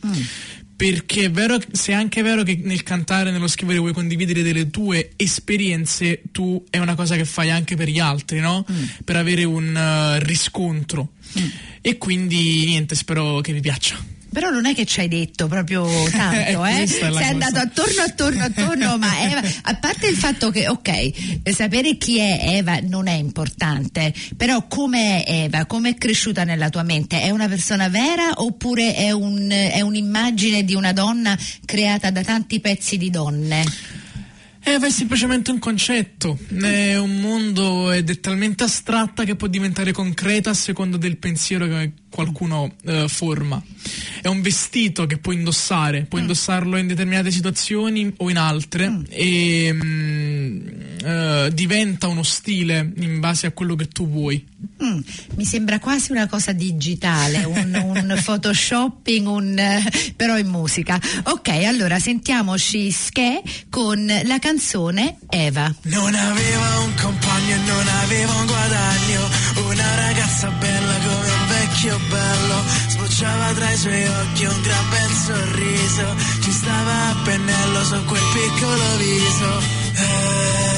perché 0.75 1.23
è 1.23 1.31
vero, 1.31 1.57
se 1.71 1.93
è 1.93 1.95
anche 1.95 2.21
vero 2.21 2.43
che 2.43 2.59
nel 2.61 2.83
cantare, 2.83 3.31
nello 3.31 3.47
scrivere 3.47 3.79
vuoi 3.79 3.93
condividere 3.93 4.41
delle 4.41 4.69
tue 4.69 5.11
esperienze, 5.15 6.21
tu 6.33 6.61
è 6.69 6.79
una 6.79 6.95
cosa 6.95 7.15
che 7.15 7.23
fai 7.23 7.49
anche 7.49 7.77
per 7.77 7.87
gli 7.87 7.99
altri, 7.99 8.41
no? 8.41 8.65
Mm. 8.69 8.83
Per 9.05 9.15
avere 9.15 9.45
un 9.45 9.73
uh, 9.73 10.21
riscontro. 10.23 11.13
Mm. 11.39 11.47
E 11.79 11.97
quindi 11.97 12.65
niente, 12.65 12.93
spero 12.93 13.39
che 13.39 13.53
vi 13.53 13.61
piaccia. 13.61 14.15
Però 14.37 14.51
non 14.51 14.67
è 14.67 14.75
che 14.75 14.85
ci 14.85 14.99
hai 14.99 15.07
detto 15.07 15.47
proprio 15.47 15.87
tanto, 16.13 16.63
eh? 16.63 16.85
Sei 16.85 17.09
cosa. 17.09 17.25
andato 17.25 17.57
attorno, 17.57 18.03
attorno, 18.03 18.43
attorno, 18.43 18.97
ma 18.99 19.27
Eva, 19.27 19.41
a 19.63 19.75
parte 19.77 20.05
il 20.05 20.15
fatto 20.15 20.51
che, 20.51 20.67
ok, 20.67 21.49
sapere 21.51 21.97
chi 21.97 22.19
è 22.19 22.57
Eva 22.57 22.77
non 22.83 23.07
è 23.07 23.13
importante, 23.13 24.13
però 24.35 24.67
come 24.67 25.23
è 25.23 25.45
Eva, 25.45 25.65
come 25.65 25.89
è 25.89 25.95
cresciuta 25.95 26.43
nella 26.43 26.69
tua 26.69 26.83
mente? 26.83 27.19
È 27.19 27.31
una 27.31 27.47
persona 27.47 27.89
vera 27.89 28.33
oppure 28.35 28.93
è, 28.93 29.09
un, 29.09 29.49
è 29.49 29.81
un'immagine 29.81 30.63
di 30.63 30.75
una 30.75 30.93
donna 30.93 31.35
creata 31.65 32.11
da 32.11 32.21
tanti 32.21 32.59
pezzi 32.59 32.99
di 32.99 33.09
donne? 33.09 33.65
Eh, 34.67 34.75
è 34.75 34.89
semplicemente 34.89 35.49
un 35.49 35.59
concetto, 35.59 36.37
è 36.61 36.97
un 36.97 37.21
mondo 37.21 37.89
ed 37.93 38.09
è 38.09 38.19
talmente 38.19 38.65
astratta 38.65 39.23
che 39.23 39.37
può 39.37 39.47
diventare 39.47 39.93
concreta 39.93 40.49
a 40.49 40.53
seconda 40.53 40.97
del 40.97 41.15
pensiero 41.15 41.67
che 41.67 41.93
qualcuno 42.09 42.75
eh, 42.83 43.07
forma. 43.07 43.63
È 44.21 44.27
un 44.27 44.41
vestito 44.41 45.05
che 45.05 45.19
puoi 45.19 45.35
indossare, 45.35 46.03
puoi 46.03 46.19
mm. 46.19 46.23
indossarlo 46.25 46.75
in 46.75 46.87
determinate 46.87 47.31
situazioni 47.31 48.13
o 48.17 48.29
in 48.29 48.37
altre 48.37 48.89
mm. 48.89 49.03
e 49.07 49.71
mm, 49.71 50.67
eh, 51.01 51.49
diventa 51.53 52.07
uno 52.07 52.23
stile 52.23 52.91
in 52.97 53.21
base 53.21 53.47
a 53.47 53.51
quello 53.51 53.75
che 53.75 53.87
tu 53.87 54.05
vuoi. 54.09 54.45
Mm, 54.83 54.99
mi 55.35 55.45
sembra 55.45 55.79
quasi 55.79 56.11
una 56.11 56.27
cosa 56.27 56.51
digitale, 56.51 57.43
un, 57.43 57.79
un 57.83 58.21
photoshopping, 58.23 59.27
un, 59.27 59.57
eh, 59.57 59.83
però 60.15 60.37
in 60.37 60.47
musica. 60.47 60.99
Ok, 61.23 61.49
allora 61.65 61.99
sentiamoci 61.99 62.91
Ske 62.91 63.41
con 63.69 64.05
la 64.23 64.39
canzone 64.39 65.17
Eva. 65.29 65.73
Non 65.83 66.13
aveva 66.13 66.79
un 66.79 66.93
compagno 66.95 67.55
e 67.55 67.59
non 67.65 67.87
aveva 67.87 68.33
un 68.33 68.45
guadagno, 68.45 69.29
una 69.67 69.95
ragazza 69.95 70.49
bella 70.49 70.93
come 70.93 71.31
un 71.31 71.47
vecchio 71.47 71.99
bello, 72.09 72.63
sbocciava 72.89 73.53
tra 73.53 73.71
i 73.71 73.77
suoi 73.77 74.07
occhi 74.07 74.45
un 74.45 74.61
gran 74.61 74.89
bel 74.89 75.11
sorriso, 75.11 76.15
ci 76.41 76.51
stava 76.51 77.09
a 77.09 77.15
pennello 77.23 77.83
su 77.83 78.05
quel 78.05 78.23
piccolo 78.33 78.97
viso. 78.97 79.61
Eva, 79.93 80.76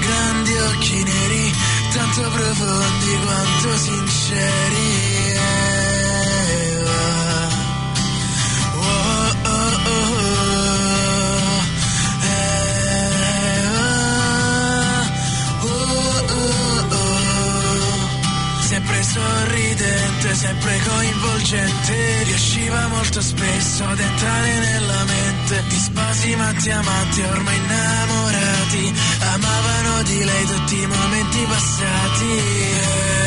grandi 0.00 0.52
occhi 0.52 1.02
neri, 1.02 1.52
tanto 1.92 2.20
profondi 2.30 3.18
quanto 3.22 3.76
sinceri. 3.76 5.13
Sorridente, 19.14 20.34
sempre 20.34 20.80
coinvolgente, 20.88 22.22
riusciva 22.24 22.88
molto 22.88 23.20
spesso 23.20 23.84
ad 23.84 23.98
entrare 23.98 24.58
nella 24.58 25.04
mente 25.04 25.62
di 25.68 25.76
sposi 25.76 26.34
matti 26.34 26.70
amati, 26.70 27.20
ormai 27.22 27.56
innamorati, 27.56 28.94
amavano 29.34 30.02
di 30.02 30.24
lei 30.24 30.44
tutti 30.46 30.82
i 30.82 30.86
momenti 30.86 31.44
passati. 31.46 33.23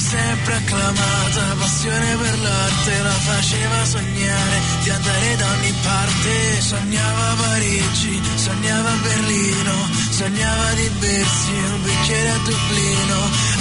Sempre 0.00 0.54
acclamata 0.54 1.54
passione 1.58 2.16
per 2.16 2.38
l'arte 2.40 3.02
la 3.02 3.18
faceva 3.28 3.84
sognare 3.84 4.56
di 4.82 4.90
andare 4.90 5.36
da 5.36 5.46
ogni 5.50 5.74
parte. 5.82 6.60
Sognava 6.60 7.34
Parigi, 7.40 8.22
sognava 8.36 8.90
Berlino, 9.02 9.74
sognava 10.10 10.72
di 10.72 10.88
bersi 10.98 11.52
un 11.52 11.82
bicchiere 11.82 12.30
a 12.30 12.38
Dublino. 12.38 13.18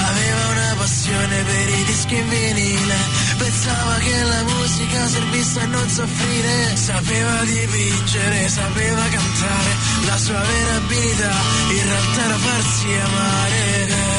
Aveva 0.10 0.44
una 0.54 0.76
passione 0.78 1.44
per 1.44 1.70
i 1.70 1.84
dischi 1.84 2.16
in 2.16 2.30
vinile, 2.30 2.96
pensava 3.38 3.94
che 3.96 4.24
la 4.24 4.44
musica 4.44 5.08
servisse 5.08 5.60
a 5.60 5.66
non 5.66 5.90
soffrire. 5.90 6.76
Sapeva 6.76 7.44
dipingere, 7.44 8.48
sapeva 8.48 9.04
cantare, 9.10 9.72
la 10.06 10.18
sua 10.18 10.40
vera 10.40 10.76
abilità 10.76 11.36
in 11.70 11.86
realtà 11.86 12.24
era 12.24 12.38
farsi 12.38 12.88
amare. 13.04 14.19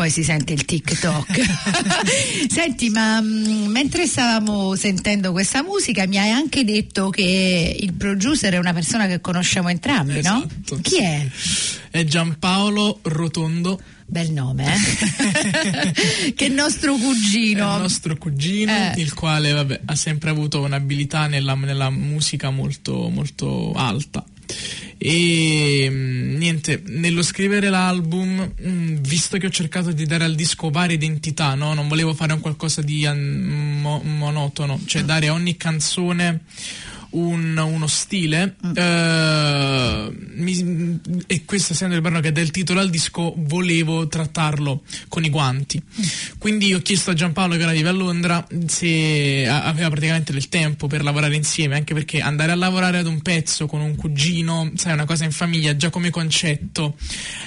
Poi 0.00 0.08
si 0.08 0.24
sente 0.24 0.54
il 0.54 0.64
TikTok. 0.64 1.40
Senti, 2.48 2.88
ma 2.88 3.20
mh, 3.20 3.26
mm, 3.26 3.66
mentre 3.66 4.06
stavamo 4.06 4.74
sentendo 4.74 5.30
questa 5.30 5.62
musica 5.62 6.06
mi 6.06 6.16
hai 6.16 6.30
anche 6.30 6.64
detto 6.64 7.10
che 7.10 7.76
il 7.78 7.92
producer 7.92 8.54
è 8.54 8.56
una 8.56 8.72
persona 8.72 9.06
che 9.06 9.20
conosciamo 9.20 9.68
entrambi, 9.68 10.16
esatto. 10.16 10.76
no? 10.76 10.80
Chi 10.80 11.02
è? 11.02 11.28
È 11.90 12.02
Giampaolo 12.02 13.00
Rotondo. 13.02 13.78
Bel 14.06 14.32
nome, 14.32 14.74
eh? 14.74 16.32
che 16.32 16.48
nostro 16.48 16.94
cugino. 16.94 17.70
È 17.70 17.74
il 17.74 17.82
nostro 17.82 18.16
cugino, 18.16 18.72
eh. 18.72 18.94
il 18.96 19.12
quale 19.12 19.52
vabbè, 19.52 19.80
ha 19.84 19.94
sempre 19.96 20.30
avuto 20.30 20.62
un'abilità 20.62 21.26
nella, 21.26 21.54
nella 21.56 21.90
musica 21.90 22.48
molto, 22.48 23.10
molto 23.10 23.74
alta 23.74 24.24
e 25.02 25.88
mm, 25.90 26.36
niente, 26.36 26.82
nello 26.88 27.22
scrivere 27.22 27.70
l'album, 27.70 28.52
mm, 28.62 28.96
visto 28.96 29.38
che 29.38 29.46
ho 29.46 29.50
cercato 29.50 29.92
di 29.92 30.04
dare 30.04 30.24
al 30.24 30.34
disco 30.34 30.68
varie 30.68 30.96
identità, 30.96 31.54
no? 31.54 31.72
non 31.72 31.88
volevo 31.88 32.12
fare 32.12 32.34
un 32.34 32.40
qualcosa 32.40 32.82
di 32.82 33.08
mo- 33.08 34.02
monotono, 34.04 34.78
cioè 34.84 35.02
dare 35.02 35.28
a 35.28 35.32
ogni 35.32 35.56
canzone 35.56 36.40
un, 37.10 37.56
uno 37.56 37.86
stile 37.86 38.56
mm. 38.64 38.72
eh, 38.76 40.10
mi, 40.34 41.00
e 41.26 41.44
questo 41.44 41.72
essendo 41.72 41.94
il 41.94 42.00
brano 42.00 42.20
che 42.20 42.32
dà 42.32 42.40
il 42.40 42.50
titolo 42.50 42.80
al 42.80 42.90
disco 42.90 43.34
volevo 43.36 44.06
trattarlo 44.06 44.82
con 45.08 45.24
i 45.24 45.30
guanti 45.30 45.80
mm. 45.80 46.04
quindi 46.38 46.72
ho 46.74 46.80
chiesto 46.80 47.10
a 47.10 47.14
Giampaolo 47.14 47.56
che 47.56 47.62
ora 47.62 47.72
vive 47.72 47.88
a 47.88 47.92
Londra 47.92 48.46
se 48.66 49.46
aveva 49.48 49.88
praticamente 49.90 50.32
del 50.32 50.48
tempo 50.48 50.86
per 50.86 51.02
lavorare 51.02 51.34
insieme 51.34 51.76
anche 51.76 51.94
perché 51.94 52.20
andare 52.20 52.52
a 52.52 52.56
lavorare 52.56 52.98
ad 52.98 53.06
un 53.06 53.20
pezzo 53.22 53.66
con 53.66 53.80
un 53.80 53.96
cugino 53.96 54.70
sai 54.76 54.92
una 54.92 55.04
cosa 55.04 55.24
in 55.24 55.32
famiglia 55.32 55.76
già 55.76 55.90
come 55.90 56.10
concetto 56.10 56.96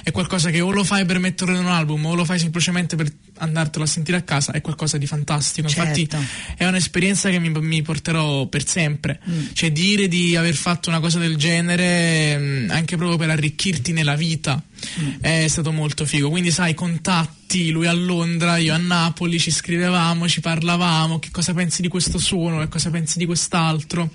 è 0.02 0.10
qualcosa 0.10 0.50
che 0.50 0.60
o 0.60 0.70
lo 0.70 0.84
fai 0.84 1.04
per 1.04 1.18
metterlo 1.18 1.54
in 1.54 1.64
un 1.64 1.70
album 1.70 2.04
o 2.04 2.14
lo 2.14 2.24
fai 2.24 2.38
semplicemente 2.38 2.96
per 2.96 3.10
andartelo 3.38 3.84
a 3.84 3.88
sentire 3.88 4.18
a 4.18 4.22
casa 4.22 4.52
è 4.52 4.60
qualcosa 4.60 4.98
di 4.98 5.06
fantastico 5.06 5.68
certo. 5.68 5.98
infatti 5.98 6.26
è 6.56 6.66
un'esperienza 6.66 7.30
che 7.30 7.38
mi, 7.38 7.50
mi 7.50 7.82
porterò 7.82 8.46
per 8.46 8.66
sempre 8.66 9.20
mm. 9.28 9.46
Cioè 9.54 9.70
dire 9.72 10.08
di 10.08 10.36
aver 10.36 10.54
fatto 10.54 10.90
una 10.90 11.00
cosa 11.00 11.18
del 11.18 11.36
genere 11.36 12.36
mm, 12.38 12.70
anche 12.70 12.96
proprio 12.96 13.16
per 13.16 13.30
arricchirti 13.30 13.92
nella 13.92 14.16
vita 14.16 14.62
mm. 15.00 15.20
è 15.20 15.46
stato 15.48 15.72
molto 15.72 16.04
figo 16.04 16.28
quindi 16.28 16.50
sai 16.50 16.74
contatti 16.74 17.70
lui 17.70 17.86
a 17.86 17.92
Londra 17.92 18.56
io 18.56 18.74
a 18.74 18.78
Napoli 18.78 19.38
ci 19.38 19.52
scrivevamo 19.52 20.28
ci 20.28 20.40
parlavamo 20.40 21.20
che 21.20 21.30
cosa 21.30 21.54
pensi 21.54 21.82
di 21.82 21.88
questo 21.88 22.18
suono 22.18 22.58
che 22.58 22.68
cosa 22.68 22.90
pensi 22.90 23.18
di 23.18 23.26
quest'altro 23.26 24.10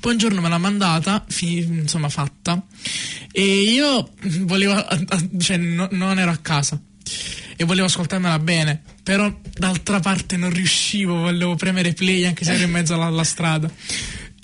poi 0.00 0.12
un 0.12 0.18
giorno 0.18 0.40
me 0.40 0.48
l'ha 0.48 0.58
mandata 0.58 1.24
fi, 1.28 1.58
insomma 1.58 2.08
fatta 2.08 2.64
e 3.32 3.42
io 3.42 4.10
volevo 4.42 4.86
cioè 5.38 5.56
no, 5.56 5.88
non 5.90 6.18
ero 6.20 6.30
a 6.30 6.36
casa 6.36 6.80
e 7.56 7.64
volevo 7.64 7.86
ascoltarmela 7.86 8.38
bene, 8.38 8.82
però 9.02 9.32
d'altra 9.52 10.00
parte 10.00 10.36
non 10.36 10.50
riuscivo, 10.50 11.20
volevo 11.20 11.54
premere 11.54 11.92
play 11.92 12.24
anche 12.24 12.44
se 12.44 12.52
ero 12.52 12.64
in 12.64 12.70
mezzo 12.70 12.94
alla, 12.94 13.06
alla 13.06 13.24
strada. 13.24 13.70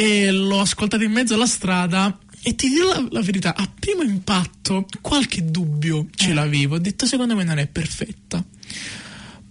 E 0.01 0.31
l'ho 0.31 0.61
ascoltata 0.61 1.05
in 1.05 1.13
mezzo 1.13 1.35
alla 1.35 1.45
strada 1.45 2.19
e 2.43 2.55
ti 2.55 2.71
dirò 2.71 2.89
la, 2.89 3.07
la, 3.11 3.21
verità, 3.21 3.55
a 3.55 3.71
primo 3.79 4.01
impatto 4.01 4.87
qualche 5.03 5.51
dubbio 5.51 6.07
ce 6.15 6.31
eh. 6.31 6.33
l'avevo, 6.33 6.77
ho 6.77 6.79
detto 6.79 7.05
secondo 7.05 7.37
me 7.37 7.45
non 7.45 7.59
è 7.59 7.67
perfetta. 7.67 8.43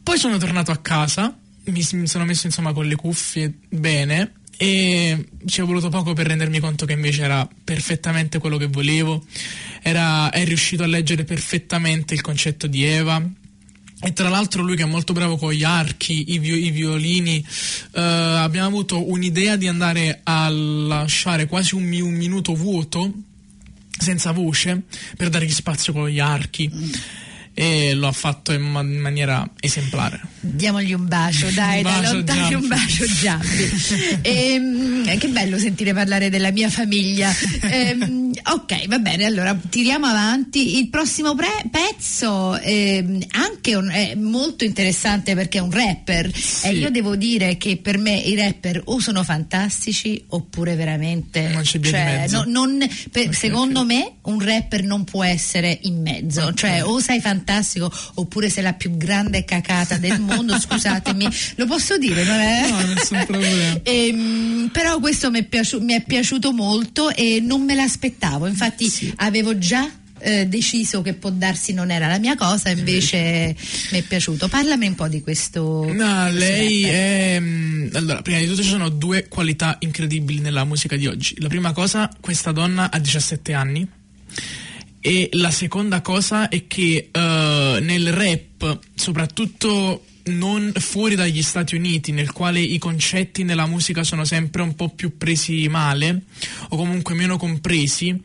Poi 0.02 0.18
sono 0.18 0.38
tornato 0.38 0.72
a 0.72 0.78
casa, 0.78 1.38
mi, 1.66 1.88
mi 1.92 2.08
sono 2.08 2.26
messo 2.26 2.48
insomma 2.48 2.74
con 2.74 2.88
le 2.88 2.96
cuffie 2.96 3.60
bene 3.70 4.38
e 4.58 5.28
ci 5.46 5.62
ho 5.62 5.68
voluto 5.68 5.90
poco 5.90 6.14
per 6.14 6.26
rendermi 6.26 6.60
conto 6.60 6.88
che 6.88 6.94
invece 6.94 7.22
era 7.22 7.48
perfettamente 7.64 8.40
quello 8.40 8.58
che 8.58 8.66
volevo, 8.66 9.24
era, 9.84 10.32
è 10.32 10.44
riuscito 10.46 10.82
a 10.82 10.88
leggere 10.88 11.26
perfettamente 11.26 12.16
il 12.16 12.22
concetto 12.22 12.66
di 12.66 12.84
Eva, 12.84 13.24
e 14.02 14.14
tra 14.14 14.30
l'altro 14.30 14.64
lui 14.64 14.76
che 14.76 14.84
è 14.84 14.88
molto 14.88 15.14
bravo 15.14 15.36
con 15.38 15.52
gli 15.52 15.64
archi, 15.64 16.34
i, 16.34 16.40
vi- 16.40 16.66
i 16.66 16.72
violini, 16.72 17.44
uh, 17.46 18.00
abbiamo 18.00 18.68
avuto 18.68 19.10
un'idea 19.10 19.56
di 19.56 19.68
andare 19.68 20.22
a 20.24 20.48
lasciare 20.50 21.48
quasi 21.48 21.76
un, 21.76 21.84
mi- 21.84 22.00
un 22.02 22.14
minuto 22.14 22.54
vuoto, 22.56 23.12
senza 23.98 24.32
voce, 24.32 24.84
per 25.18 25.30
dargli 25.30 25.52
spazio 25.52 25.92
con 25.92 26.08
gli 26.08 26.20
archi. 26.20 26.72
Mm 26.74 26.92
e 27.60 27.94
lo 27.94 28.08
ha 28.08 28.14
fatto 28.14 28.54
in, 28.54 28.62
ma- 28.62 28.80
in 28.80 29.00
maniera 29.00 29.46
esemplare. 29.60 30.22
Diamogli 30.40 30.94
un 30.94 31.06
bacio, 31.10 31.52
dai, 31.52 31.84
un 31.84 31.92
da 31.92 32.14
lontano 32.14 32.58
un 32.58 32.68
bacio 32.70 33.06
Giampi. 33.06 33.70
e, 34.22 34.54
ehm, 34.54 35.18
che 35.18 35.28
bello 35.28 35.58
sentire 35.58 35.94
parlare 35.94 36.30
della 36.30 36.52
mia 36.52 36.70
famiglia. 36.70 37.36
Ehm, 37.70 38.32
ok, 38.54 38.88
va 38.88 39.00
bene, 39.00 39.26
allora 39.26 39.54
tiriamo 39.70 40.06
avanti. 40.06 40.78
Il 40.78 40.88
prossimo 40.88 41.36
pre- 41.36 41.66
pezzo 41.70 42.58
eh, 42.58 43.28
anche 43.32 43.76
un, 43.76 43.90
è 43.90 44.16
molto 44.16 44.64
interessante 44.64 45.36
perché 45.36 45.58
è 45.58 45.62
un 45.62 45.72
rapper 45.72 46.34
sì. 46.34 46.68
e 46.68 46.72
io 46.76 46.90
devo 46.90 47.18
dire 47.18 47.58
che 47.58 47.76
per 47.76 47.98
me 47.98 48.16
i 48.16 48.36
rapper 48.38 48.82
o 48.86 49.00
sono 49.00 49.22
fantastici 49.24 50.24
oppure 50.30 50.76
veramente... 50.76 51.50
Non 51.50 51.64
c'è 51.64 51.80
cioè, 51.82 52.26
no, 52.30 52.44
non, 52.48 52.88
per, 53.12 53.36
secondo 53.36 53.84
me 53.84 54.14
un 54.24 54.40
rapper 54.40 54.84
non 54.84 55.04
può 55.04 55.26
essere 55.26 55.78
in 55.82 56.02
mezzo, 56.02 56.44
okay. 56.44 56.54
cioè 56.56 56.84
o 56.86 57.00
sei 57.00 57.20
fantastico 57.20 57.48
fantastico 57.50 57.92
oppure 58.16 58.50
sei 58.50 58.64
la 58.64 58.74
più 58.74 58.96
grande 58.96 59.44
cacata 59.44 59.98
del 59.98 60.20
mondo, 60.20 60.58
scusatemi, 60.60 61.28
lo 61.56 61.66
posso 61.66 61.98
dire? 61.98 62.24
Non 62.24 62.40
è? 62.40 62.70
No, 62.70 62.94
nessun 62.94 63.24
problema. 63.26 63.80
e, 63.82 64.08
ehm, 64.08 64.70
però 64.72 65.00
questo 65.00 65.32
mi 65.32 65.40
è, 65.40 65.44
piaciuto, 65.44 65.84
mi 65.84 65.94
è, 65.94 66.04
piaciuto 66.04 66.52
molto 66.52 67.10
e 67.10 67.40
non 67.42 67.64
me 67.64 67.74
l'aspettavo, 67.74 68.46
infatti 68.46 68.88
sì. 68.88 69.12
avevo 69.18 69.58
già 69.58 69.90
eh, 70.22 70.48
deciso 70.48 71.02
che 71.02 71.14
può 71.14 71.30
darsi 71.30 71.72
non 71.72 71.92
era 71.92 72.08
la 72.08 72.20
mia 72.20 72.36
cosa, 72.36 72.70
invece 72.70 73.56
mi 73.92 74.00
è 74.00 74.02
piaciuto. 74.04 74.48
Parlami 74.50 74.88
un 74.88 74.96
po' 74.96 75.08
di 75.08 75.22
questo. 75.22 75.90
No, 75.92 76.30
lei 76.30 76.84
è. 76.84 77.38
Mm, 77.40 77.88
allora, 77.94 78.22
prima 78.22 78.40
di 78.40 78.48
tutto 78.48 78.62
ci 78.62 78.70
sono 78.70 78.90
due 78.90 79.30
qualità 79.30 79.78
incredibili 79.80 80.42
nella 80.42 80.66
musica 80.66 80.98
di 80.98 81.08
oggi. 81.08 81.36
La 81.40 81.48
prima 81.48 81.72
cosa, 81.72 82.12
questa 82.20 82.52
donna 82.52 82.92
ha 82.92 83.00
17 83.00 83.54
anni 83.54 83.88
e 85.02 85.30
la 85.34 85.52
seconda 85.52 86.02
cosa 86.02 86.50
è 86.50 86.68
che 86.68 87.10
uh, 87.14 87.20
nel 87.20 88.12
rap, 88.12 88.80
soprattutto 88.94 90.04
non 90.26 90.72
fuori 90.76 91.16
dagli 91.16 91.42
Stati 91.42 91.76
Uniti, 91.76 92.12
nel 92.12 92.32
quale 92.32 92.60
i 92.60 92.78
concetti 92.78 93.44
nella 93.44 93.66
musica 93.66 94.04
sono 94.04 94.26
sempre 94.26 94.62
un 94.62 94.76
po' 94.76 94.90
più 94.90 95.18
presi 95.18 95.68
male 95.70 96.24
o 96.70 96.78
comunque 96.78 97.16
meno 97.16 97.38
compresi. 97.38 98.22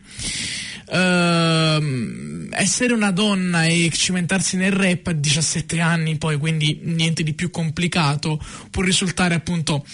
Uh, 0.86 2.46
essere 2.50 2.92
una 2.92 3.10
donna 3.10 3.64
e 3.64 3.90
cimentarsi 3.90 4.56
nel 4.56 4.72
rap 4.72 5.06
a 5.06 5.12
17 5.12 5.80
anni, 5.80 6.18
poi 6.18 6.36
quindi 6.36 6.80
niente 6.82 7.22
di 7.22 7.32
più 7.32 7.50
complicato, 7.50 8.38
può 8.70 8.82
risultare 8.82 9.34
appunto 9.34 9.86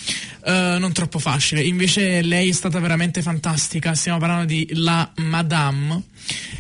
uh, 0.47 0.79
non 0.79 0.93
troppo 0.93 1.19
facile. 1.19 1.63
Invece 1.63 2.23
lei 2.23 2.49
è 2.49 2.53
stata 2.53 2.81
veramente 2.81 3.23
fantastica. 3.23 3.95
Stiamo 3.95 4.19
parlando 4.19 4.47
di 4.47 4.67
La 4.73 5.11
Madame 5.17 6.09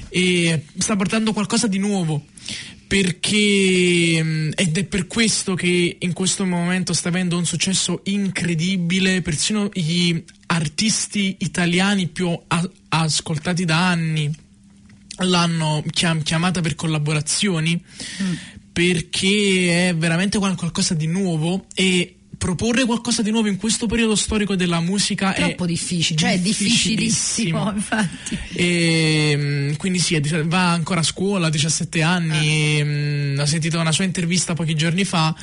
e 0.08 0.64
sta 0.78 0.96
portando 0.96 1.32
qualcosa 1.32 1.66
di 1.66 1.78
nuovo 1.78 2.24
perché 2.90 4.20
mm, 4.20 4.50
ed 4.56 4.76
è 4.76 4.84
per 4.84 5.06
questo 5.06 5.54
che 5.54 5.96
in 6.00 6.12
questo 6.12 6.44
momento 6.44 6.92
sta 6.92 7.08
avendo 7.08 7.38
un 7.38 7.46
successo 7.46 8.00
incredibile, 8.06 9.22
persino 9.22 9.68
gli 9.72 10.20
artisti 10.46 11.36
italiani 11.38 12.08
più 12.08 12.36
a- 12.48 12.70
ascoltati 12.88 13.64
da 13.64 13.88
anni 13.88 14.28
l'hanno 15.18 15.84
chiam- 15.92 16.22
chiamata 16.22 16.60
per 16.60 16.74
collaborazioni 16.74 17.80
mm. 17.80 18.32
perché 18.72 19.90
è 19.90 19.94
veramente 19.94 20.38
qualcosa 20.38 20.94
di 20.94 21.06
nuovo 21.06 21.66
e 21.74 22.16
proporre 22.40 22.86
qualcosa 22.86 23.20
di 23.20 23.30
nuovo 23.30 23.48
in 23.48 23.58
questo 23.58 23.86
periodo 23.86 24.16
storico 24.16 24.56
della 24.56 24.80
musica 24.80 25.34
troppo 25.34 25.64
è 25.64 25.66
difficile, 25.66 26.18
cioè 26.18 26.32
è 26.32 26.38
difficilissimo, 26.38 27.70
infatti. 27.76 28.38
E, 28.54 29.30
ehm, 29.30 29.76
quindi 29.76 29.98
sì, 29.98 30.18
va 30.44 30.72
ancora 30.72 31.00
a 31.00 31.02
scuola, 31.02 31.48
a 31.48 31.50
17 31.50 32.00
anni, 32.00 32.80
ah. 33.36 33.42
ho 33.42 33.44
sentito 33.44 33.78
una 33.78 33.92
sua 33.92 34.04
intervista 34.04 34.54
pochi 34.54 34.74
giorni 34.74 35.04
fa 35.04 35.34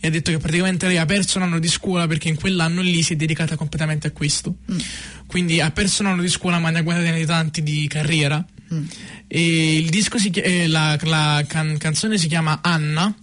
e 0.00 0.06
ha 0.06 0.10
detto 0.10 0.30
che 0.30 0.38
praticamente 0.38 0.86
lei 0.86 0.96
ha 0.96 1.04
perso 1.04 1.36
un 1.36 1.44
anno 1.44 1.58
di 1.58 1.68
scuola 1.68 2.06
perché 2.06 2.28
in 2.28 2.36
quell'anno 2.36 2.80
lì 2.80 3.02
si 3.02 3.12
è 3.12 3.16
dedicata 3.16 3.54
completamente 3.54 4.06
a 4.06 4.10
questo. 4.12 4.56
Mm. 4.72 4.78
Quindi 5.26 5.60
ha 5.60 5.70
perso 5.70 6.00
un 6.00 6.08
anno 6.08 6.22
di 6.22 6.30
scuola 6.30 6.58
ma 6.58 6.70
ne 6.70 6.78
ha 6.78 6.82
guadagnati 6.82 7.26
tanti 7.26 7.62
di 7.62 7.86
carriera. 7.88 8.42
Mm. 8.72 8.84
E 9.26 9.76
il 9.76 9.90
disco 9.90 10.18
si, 10.18 10.30
eh, 10.30 10.66
la, 10.66 10.98
la 11.02 11.44
can, 11.46 11.76
canzone 11.76 12.16
si 12.16 12.26
chiama 12.26 12.60
Anna 12.62 13.14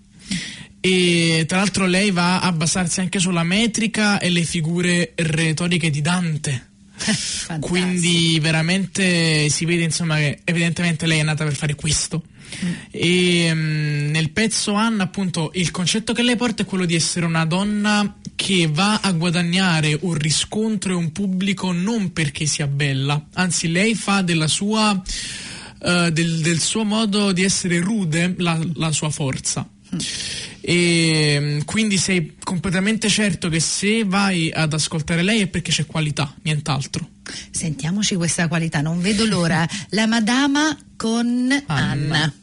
e 0.87 1.45
tra 1.47 1.57
l'altro 1.57 1.87
lei 1.87 2.11
va 2.11 2.41
a 2.41 2.51
basarsi 2.51 2.99
anche 2.99 3.17
sulla 3.17 3.41
metrica 3.41 4.19
e 4.19 4.29
le 4.29 4.43
figure 4.43 5.13
retoriche 5.15 5.89
di 5.89 5.99
Dante. 5.99 6.69
Quindi 7.59 8.37
veramente 8.39 9.49
si 9.49 9.65
vede 9.65 9.81
insomma 9.81 10.17
che 10.17 10.41
evidentemente 10.43 11.07
lei 11.07 11.21
è 11.21 11.23
nata 11.23 11.43
per 11.43 11.55
fare 11.55 11.73
questo. 11.73 12.21
Mm. 12.63 12.71
E 12.91 13.51
um, 13.51 14.11
nel 14.11 14.29
pezzo 14.29 14.73
Anna, 14.73 15.05
appunto, 15.05 15.49
il 15.55 15.71
concetto 15.71 16.13
che 16.13 16.21
lei 16.21 16.35
porta 16.35 16.61
è 16.61 16.67
quello 16.67 16.85
di 16.85 16.93
essere 16.93 17.25
una 17.25 17.45
donna 17.45 18.17
che 18.35 18.69
va 18.71 18.99
a 19.01 19.11
guadagnare 19.11 19.97
un 20.01 20.13
riscontro 20.13 20.91
e 20.91 20.95
un 20.95 21.11
pubblico 21.11 21.71
non 21.71 22.13
perché 22.13 22.45
sia 22.45 22.67
bella, 22.67 23.25
anzi, 23.33 23.71
lei 23.71 23.95
fa 23.95 24.21
della 24.21 24.47
sua, 24.47 24.91
uh, 24.91 26.09
del, 26.11 26.41
del, 26.41 26.59
suo 26.59 26.83
modo 26.83 27.31
di 27.31 27.43
essere 27.43 27.79
rude 27.79 28.35
la, 28.37 28.59
la 28.75 28.91
sua 28.91 29.09
forza. 29.09 29.67
Mm 29.95 30.53
e 30.67 31.37
mm, 31.39 31.59
quindi 31.65 31.97
sei 31.97 32.37
completamente 32.43 33.07
certo 33.07 33.49
che 33.49 33.59
se 33.59 34.03
vai 34.03 34.51
ad 34.51 34.73
ascoltare 34.73 35.21
lei 35.21 35.41
è 35.41 35.47
perché 35.47 35.71
c'è 35.71 35.85
qualità, 35.85 36.33
nient'altro. 36.41 37.07
Sentiamoci 37.51 38.15
questa 38.15 38.47
qualità, 38.47 38.81
non 38.81 38.99
vedo 38.99 39.25
l'ora. 39.25 39.67
La 39.89 40.07
Madama 40.07 40.75
con 40.95 41.51
Anna. 41.67 41.91
Anna. 41.91 42.33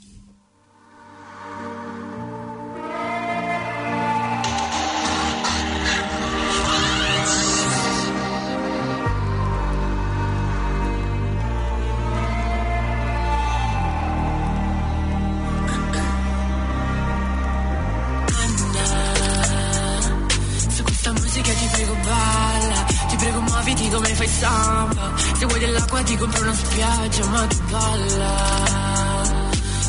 come 23.92 24.14
fai 24.14 24.28
samba 24.28 25.12
Se 25.38 25.44
vuoi 25.44 25.58
dell'acqua 25.58 26.02
ti 26.02 26.16
compro 26.16 26.42
una 26.42 26.54
spiaggia 26.54 27.26
ma 27.26 27.46
tu 27.46 27.60
balla. 27.70 28.80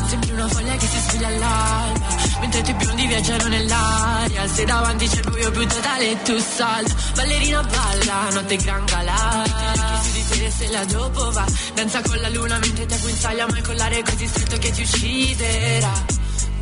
Sembri 0.06 0.32
una 0.32 0.48
foglia 0.48 0.76
che 0.76 0.86
si 0.86 0.98
sveglia 1.08 1.26
all'alba. 1.28 2.06
Mentre 2.40 2.60
i 2.60 2.62
tuoi 2.62 2.74
biondi 2.74 3.06
viaggiano 3.06 3.48
nell'aria. 3.48 4.46
Se 4.48 4.64
davanti 4.64 5.08
c'è 5.08 5.20
il 5.20 5.30
buio 5.30 5.50
più 5.50 5.66
totale 5.66 6.22
tu 6.22 6.38
salta. 6.38 6.94
Ballerina 7.14 7.62
balla, 7.62 8.30
notte 8.32 8.56
gran 8.56 8.84
galà. 8.84 9.44
Se 10.56 10.68
la 10.70 10.84
dopo 10.84 11.30
va. 11.32 11.44
Danza 11.74 12.02
con 12.02 12.18
la 12.20 12.28
luna 12.28 12.58
mentre 12.58 12.86
te 12.86 12.96
guinzaglia 12.98 13.46
Ma 13.46 13.56
il 13.56 13.66
collare 13.66 13.98
è 13.98 14.02
così 14.02 14.26
stretto 14.26 14.58
che 14.58 14.70
ti 14.70 14.82
ucciderà. 14.82 16.04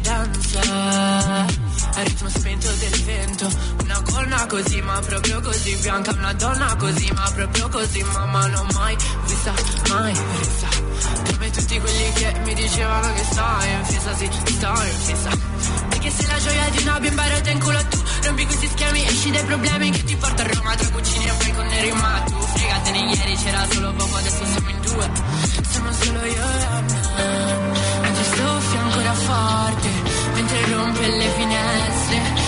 Danza 0.01 1.72
al 1.95 2.05
ritmo 2.05 2.29
spento 2.29 2.71
del 2.73 3.03
vento. 3.05 3.51
Una 3.83 4.03
corna 4.03 4.47
così 4.47 4.81
ma 4.83 5.01
proprio 5.01 5.41
così. 5.41 5.77
Bianca 5.77 6.13
una 6.13 6.33
donna 6.33 6.77
così 6.77 7.11
ma 7.13 7.31
proprio 7.35 7.69
così. 7.69 8.03
Mamma 8.03 8.47
non 8.47 8.67
mai 8.75 8.97
vista 9.27 9.53
mai 9.89 10.13
vista. 10.13 10.69
Come 11.31 11.51
tutti 11.51 11.81
quelli 11.81 12.13
che 12.15 12.35
mi 12.45 12.55
dicevano 12.55 13.13
che 13.13 13.25
stai 13.25 13.73
in 13.73 13.85
fissa 13.85 14.17
sì 14.17 14.31
stai 14.45 14.91
in 14.91 14.99
fissa. 14.99 15.31
Perché 15.89 16.11
sei 16.11 16.27
la 16.27 16.39
gioia 16.39 16.69
di 16.71 16.83
una 16.83 17.01
bimba 17.01 17.29
rotta 17.29 17.51
in 17.51 17.59
culo 17.61 17.85
tu? 17.89 18.03
Rompi 18.25 18.47
questi 18.47 18.69
schemi 18.69 19.05
esci 19.05 19.31
dai 19.31 19.45
problemi 19.45 19.91
che 19.91 20.05
ti 20.05 20.17
porta 20.17 20.43
a 20.43 20.47
Roma 20.47 20.75
tra 20.77 20.89
cucini 20.89 21.27
e 21.27 21.33
poi 21.33 21.53
con 21.55 21.67
neri 21.67 21.93
ma 21.93 22.23
tu 22.27 22.39
fregatene 22.39 22.99
ieri 23.15 23.37
c'era 23.37 23.67
solo 23.71 23.93
poco 23.95 24.17
adesso 24.17 24.45
siamo 24.45 24.69
in 24.71 24.81
due. 24.81 25.11
Siamo 25.69 25.93
solo 25.93 26.25
io 26.25 26.43
e 26.43 26.65
Anna 26.65 27.83
mentre 28.03 28.25
soffia 28.25 28.81
ancora 28.81 29.15
forte, 29.15 29.89
mentre 30.43 30.75
rompe 30.75 30.99
le 31.01 31.29
finestre, 31.39 32.42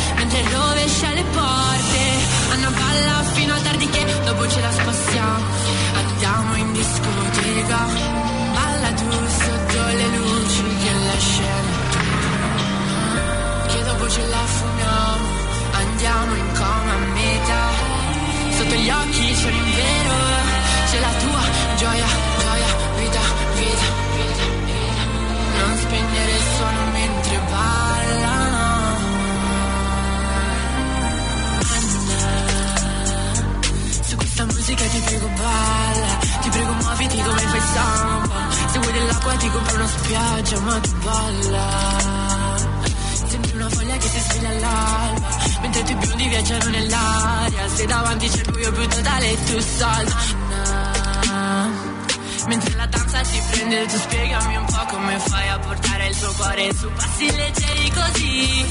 cuore 56.44 56.74
su 56.74 56.90
passi 56.92 57.35
leggeri 57.35 57.90
così. 57.90 58.66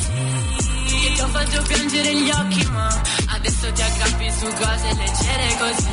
Che 1.02 1.12
ti 1.14 1.22
ho 1.22 1.28
fatto 1.28 1.62
piangere 1.64 2.16
gli 2.16 2.30
occhi 2.30 2.66
ma 2.68 3.02
adesso 3.28 3.72
ti 3.72 3.82
aggrappi 3.82 4.32
su 4.32 4.46
cose 4.46 4.94
leggere 4.94 5.58
così. 5.58 5.88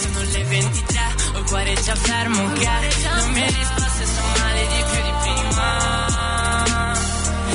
Sono 0.00 0.20
le 0.32 0.44
23, 0.44 0.98
ho 1.34 1.38
il 1.38 1.44
cuore 1.44 1.74
già 1.74 1.94
fermo 1.94 2.52
che 2.52 2.68
non 3.04 3.30
mi 3.32 3.42
hai 3.42 3.52
risposto 3.52 4.02
e 4.02 4.06
sto 4.06 4.22
male 4.38 4.66
di 4.66 4.82
più 4.90 5.02
di 5.02 5.12
prima. 5.20 5.68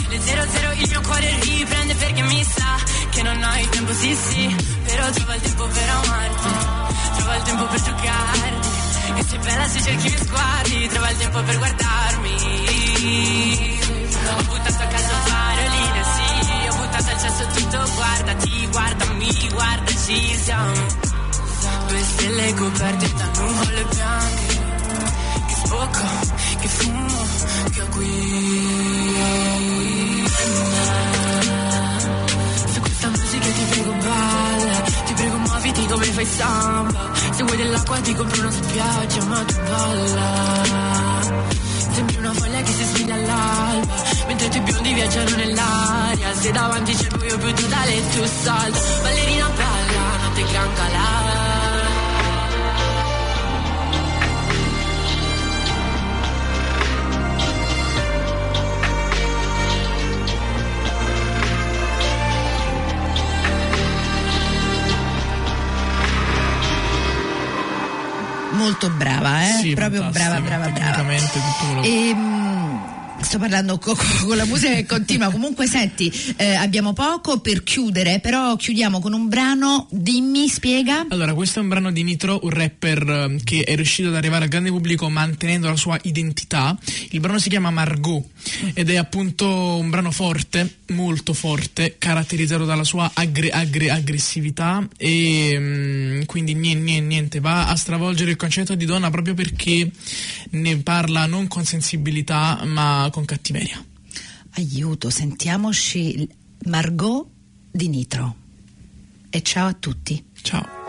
Le 0.09 0.19
00 0.19 0.71
il 0.73 0.87
mio 0.89 1.01
cuore 1.01 1.39
riprende 1.41 1.95
perché 1.95 2.21
mi 2.21 2.43
sa 2.43 2.75
che 3.09 3.23
non 3.23 3.41
ho 3.41 3.57
il 3.57 3.69
tempo, 3.69 3.93
sì 3.93 4.15
sì, 4.15 4.55
però 4.83 5.09
trovo 5.09 5.33
il 5.33 5.41
tempo 5.41 5.67
per 5.67 5.89
amarti 5.89 6.93
trova 7.15 7.35
il 7.37 7.43
tempo 7.43 7.65
per 7.65 7.81
giocarti 7.81 8.54
E 9.17 9.23
sei 9.23 9.37
bella 9.39 9.67
se 9.67 9.81
cerchi 9.81 10.07
i 10.07 10.17
sguardi 10.17 10.87
Trova 10.89 11.09
il 11.09 11.17
tempo 11.17 11.41
per 11.43 11.57
guardarmi. 11.57 12.33
Ho 14.27 14.43
buttato 14.43 14.83
a 14.83 14.87
casa 14.87 15.15
paroline, 15.27 16.03
sì 16.15 16.67
Ho 16.69 16.75
buttato 16.75 17.09
al 17.09 17.19
cesso 17.19 17.45
tutto, 17.53 17.91
guardati 17.95 18.67
Guardami, 18.71 19.49
guardaci, 19.51 20.35
siamo 20.43 20.73
Due 21.87 22.03
stelle 22.03 22.53
coperte 22.55 23.13
da 23.13 23.25
nuvole 23.39 23.85
bianche 23.85 24.63
Che 25.47 25.55
sbocco, 25.65 26.07
che 26.59 26.67
fumo, 26.67 27.25
che 27.71 27.81
ho 27.81 27.87
qui. 27.89 28.13
Su 32.73 32.79
questa 32.81 33.07
musica 33.09 33.45
ti 33.45 33.63
prego 33.69 33.91
balla. 33.93 34.81
Ti 35.05 35.13
prego 35.13 35.37
muoviti 35.37 35.85
come 35.87 36.05
fai 36.05 36.25
samba. 36.25 37.11
Se 37.31 37.43
vuoi 37.55 37.57
dell'acqua 37.57 37.99
ti 37.99 38.13
compro 38.13 38.41
una 38.41 38.51
spiaggia 38.51 39.23
ma 39.25 39.43
tu 39.43 39.55
balla. 39.55 41.43
Sembri 41.93 42.15
una 42.17 42.33
foglia 42.33 42.61
che 42.61 42.71
si 42.73 42.83
sveglia 42.83 43.13
all'alba 43.13 43.93
Mentre 44.27 44.49
tuoi 44.49 44.63
biondi 44.63 44.93
viaggiano 44.93 45.35
nell'aria. 45.35 46.33
Se 46.33 46.51
davanti 46.51 46.93
c'è 46.93 47.07
il 47.07 47.17
buio 47.17 47.37
più 47.37 47.53
totale 47.53 48.09
tu 48.11 48.25
salta. 48.25 48.79
Ballerina 49.01 49.49
balla, 49.49 50.17
notte 50.23 50.43
gran 50.51 50.73
galà 50.73 51.64
molto 68.65 68.89
brava, 68.89 69.43
eh? 69.43 69.59
Sì, 69.61 69.73
proprio 69.75 70.09
brava, 70.09 70.39
brava, 70.39 70.69
brava. 70.69 71.03
E, 71.83 72.15
sto 73.25 73.39
parlando 73.39 73.79
co- 73.79 73.95
co- 73.95 74.25
con 74.25 74.37
la 74.37 74.45
musica 74.45 74.73
che 74.75 74.85
continua. 74.85 75.31
Comunque, 75.31 75.67
senti, 75.67 76.11
eh, 76.37 76.53
abbiamo 76.53 76.93
poco 76.93 77.39
per 77.39 77.63
chiudere, 77.63 78.19
però 78.19 78.55
chiudiamo 78.55 78.99
con 78.99 79.13
un 79.13 79.27
brano. 79.27 79.87
Dimmi, 79.89 80.47
spiega. 80.47 81.07
Allora, 81.09 81.33
questo 81.33 81.59
è 81.59 81.61
un 81.63 81.69
brano 81.69 81.91
di 81.91 82.03
Nitro, 82.03 82.39
un 82.43 82.51
rapper 82.51 83.09
eh, 83.09 83.39
che 83.43 83.63
è 83.63 83.75
riuscito 83.75 84.09
ad 84.09 84.15
arrivare 84.15 84.43
al 84.43 84.49
grande 84.49 84.69
pubblico 84.69 85.09
mantenendo 85.09 85.67
la 85.67 85.75
sua 85.75 85.97
identità. 86.03 86.77
Il 87.09 87.19
brano 87.19 87.39
si 87.39 87.49
chiama 87.49 87.71
Margot 87.71 88.23
ed 88.73 88.89
è 88.89 88.95
appunto 88.95 89.47
un 89.47 89.89
brano 89.89 90.11
forte, 90.11 90.77
molto 90.87 91.33
forte, 91.33 91.95
caratterizzato 91.97 92.65
dalla 92.65 92.83
sua 92.83 93.09
aggre- 93.13 93.49
aggre- 93.49 93.89
aggressività 93.89 94.87
e 94.97 95.57
mm, 95.57 96.21
quindi 96.25 96.53
niente, 96.53 96.83
niente, 96.83 97.07
niente, 97.07 97.39
va 97.39 97.67
a 97.67 97.75
stravolgere 97.75 98.31
il 98.31 98.37
concetto 98.37 98.75
di 98.75 98.85
donna 98.85 99.09
proprio 99.09 99.33
perché 99.33 99.89
ne 100.51 100.77
parla 100.77 101.25
non 101.25 101.47
con 101.47 101.65
sensibilità 101.65 102.61
ma 102.65 103.09
con 103.15 103.23
cattiveria. 103.23 103.81
Aiuto, 104.55 105.09
sentiamoci 105.09 106.27
Margot 106.65 107.25
di 107.71 107.87
Nitro. 107.87 108.35
E 109.29 109.41
ciao 109.41 109.67
a 109.69 109.73
tutti. 109.73 110.21
Ciao. 110.41 110.83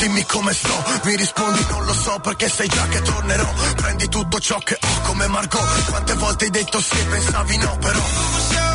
Dimmi 0.00 0.24
come 0.24 0.52
sto, 0.52 0.84
mi 1.04 1.16
rispondi 1.16 1.64
non 1.70 1.84
lo 1.86 1.94
so 1.94 2.18
perché 2.18 2.48
sai 2.48 2.66
già 2.66 2.86
che 2.88 3.00
tornerò. 3.02 3.50
Prendi 3.76 4.08
tutto 4.08 4.40
ciò 4.40 4.58
che 4.58 4.76
ho 4.78 5.00
come 5.02 5.28
Margot. 5.28 5.84
Quante 5.84 6.14
volte 6.14 6.44
hai 6.46 6.50
detto 6.50 6.80
sì 6.80 6.96
pensavi 7.04 7.56
no, 7.56 7.78
però. 7.78 8.73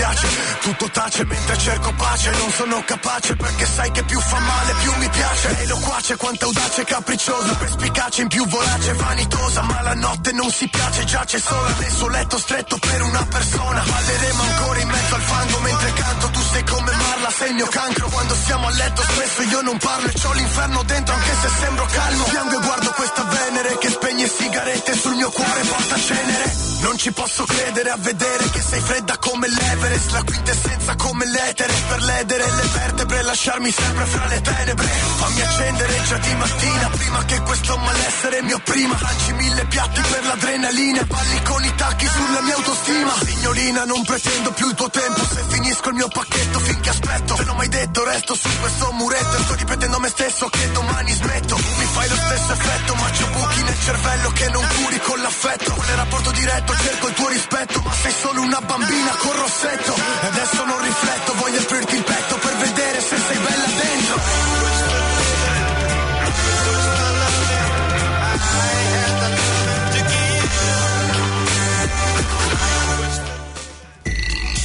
Ti 0.00 0.06
dispiace, 0.06 0.28
tutto 0.60 0.90
tace 0.90 1.24
mentre 1.26 1.58
cerco 1.58 1.92
pace 1.92 2.30
Non 2.30 2.50
sono 2.50 2.82
capace 2.86 3.36
perché 3.36 3.66
sai 3.66 3.90
che 3.90 4.02
più 4.04 4.18
fa 4.18 4.38
male 4.38 4.72
più 4.80 4.92
mi 4.96 5.08
piace. 5.10 5.52
Lei 5.52 5.66
loquace, 5.66 6.16
quanta 6.16 6.44
audace, 6.46 6.84
capricciosa 6.84 7.54
Perspicace, 7.54 8.22
in 8.22 8.28
più 8.28 8.46
vorace, 8.46 8.94
vanitosa 8.94 9.62
Ma 9.62 9.82
la 9.82 9.94
notte 9.94 10.32
non 10.32 10.50
si 10.50 10.68
piace, 10.68 11.04
giace 11.04 11.38
sola 11.38 11.74
Nel 11.78 11.90
suo 11.90 12.08
letto 12.08 12.38
stretto 12.38 12.78
per 12.78 13.02
una 13.02 13.26
persona. 13.26 13.82
Balleremo 13.82 14.42
ancora 14.42 14.80
in 14.80 14.88
mezzo 14.88 15.14
al 15.14 15.20
fango 15.20 15.58
mentre 15.58 15.92
canto 15.92 16.28
Tu 16.28 16.39
sei 16.52 16.64
come 16.64 16.92
Marla 16.92 17.30
sei 17.30 17.48
il 17.48 17.54
mio 17.54 17.66
cancro. 17.66 18.08
Quando 18.08 18.34
siamo 18.34 18.66
a 18.66 18.70
letto 18.70 19.02
spesso 19.02 19.42
io 19.42 19.60
non 19.62 19.78
parlo 19.78 20.08
E 20.08 20.12
c'ho 20.12 20.32
l'inferno 20.32 20.82
dentro 20.82 21.14
anche 21.14 21.34
se 21.40 21.48
sembro 21.60 21.86
calmo. 21.86 22.24
Piango 22.24 22.58
e 22.58 22.64
guardo 22.64 22.90
questa 22.90 23.22
venere 23.24 23.78
Che 23.78 23.88
spegne 23.88 24.28
sigarette 24.28 24.94
sul 24.94 25.14
mio 25.14 25.30
cuore 25.30 25.60
porta 25.62 25.96
cenere. 25.98 26.52
Non 26.80 26.96
ci 26.98 27.12
posso 27.12 27.44
credere 27.44 27.90
a 27.90 27.96
vedere 27.98 28.50
che 28.50 28.62
sei 28.62 28.80
fredda 28.80 29.16
come 29.18 29.48
l'Everest 29.48 30.10
La 30.10 30.22
quintessenza 30.22 30.94
come 30.96 31.24
l'etere. 31.26 31.72
Per 31.88 32.02
ledere 32.02 32.44
le 32.44 32.68
vertebre 32.72 33.22
Lasciarmi 33.22 33.70
sempre 33.70 34.04
fra 34.06 34.26
le 34.26 34.40
tenebre. 34.40 34.86
Fammi 34.86 35.40
accendere 35.42 36.02
già 36.08 36.16
di 36.18 36.34
mattina 36.34 36.88
Prima 36.90 37.24
che 37.24 37.40
questo 37.42 37.76
malessere 37.76 38.42
mi 38.42 38.52
opprima. 38.52 38.98
Lanci 39.00 39.32
mille 39.34 39.64
piatti 39.66 40.00
per 40.00 40.24
l'adrenalina 40.26 41.02
Balli 41.04 41.42
con 41.44 41.64
i 41.64 41.74
tacchi 41.74 42.06
sulla 42.06 42.40
mia 42.40 42.54
autostima. 42.54 43.12
Signorina 43.24 43.84
non 43.84 44.04
pretendo 44.04 44.50
più 44.52 44.68
il 44.68 44.74
tuo 44.74 44.90
tempo. 44.90 45.24
Se 45.24 45.44
finisco 45.48 45.88
il 45.90 45.94
mio 45.94 46.08
pacchetto 46.08 46.39
pacchetto 46.40 46.58
finché 46.60 46.88
aspetto. 46.90 47.34
Te 47.34 47.44
l'ho 47.44 47.54
mai 47.54 47.68
detto, 47.68 48.04
resto 48.04 48.34
su 48.34 48.48
questo 48.60 48.92
muretto. 48.92 49.42
Sto 49.42 49.54
ripetendo 49.54 49.96
a 49.96 50.00
me 50.00 50.08
stesso 50.08 50.48
che 50.48 50.72
domani 50.72 51.12
smetto. 51.12 51.56
Mi 51.56 51.84
fai 51.84 52.08
lo 52.08 52.16
stesso 52.16 52.52
effetto 52.52 52.94
Ma 52.94 53.10
c'ho 53.10 53.26
buchi 53.26 53.62
nel 53.62 53.80
cervello 53.80 54.30
che 54.30 54.48
non 54.48 54.66
curi 54.76 55.00
con 55.00 55.20
l'affetto. 55.20 55.74
Vuole 55.74 55.94
rapporto 55.94 56.30
diretto, 56.30 56.76
cerco 56.76 57.08
il 57.08 57.14
tuo 57.14 57.28
rispetto 57.28 57.80
Ma 57.80 57.92
sei 57.92 58.12
solo 58.12 58.40
una 58.40 58.60
bambina 58.60 59.14
con 59.16 59.32
rossetto. 59.36 59.94
E 59.94 60.26
adesso 60.26 60.64
non 60.64 60.82
rifletto, 60.82 61.34
voglio 61.34 61.58
aprirti 61.60 61.94
il 61.96 62.04
petto. 62.04 62.29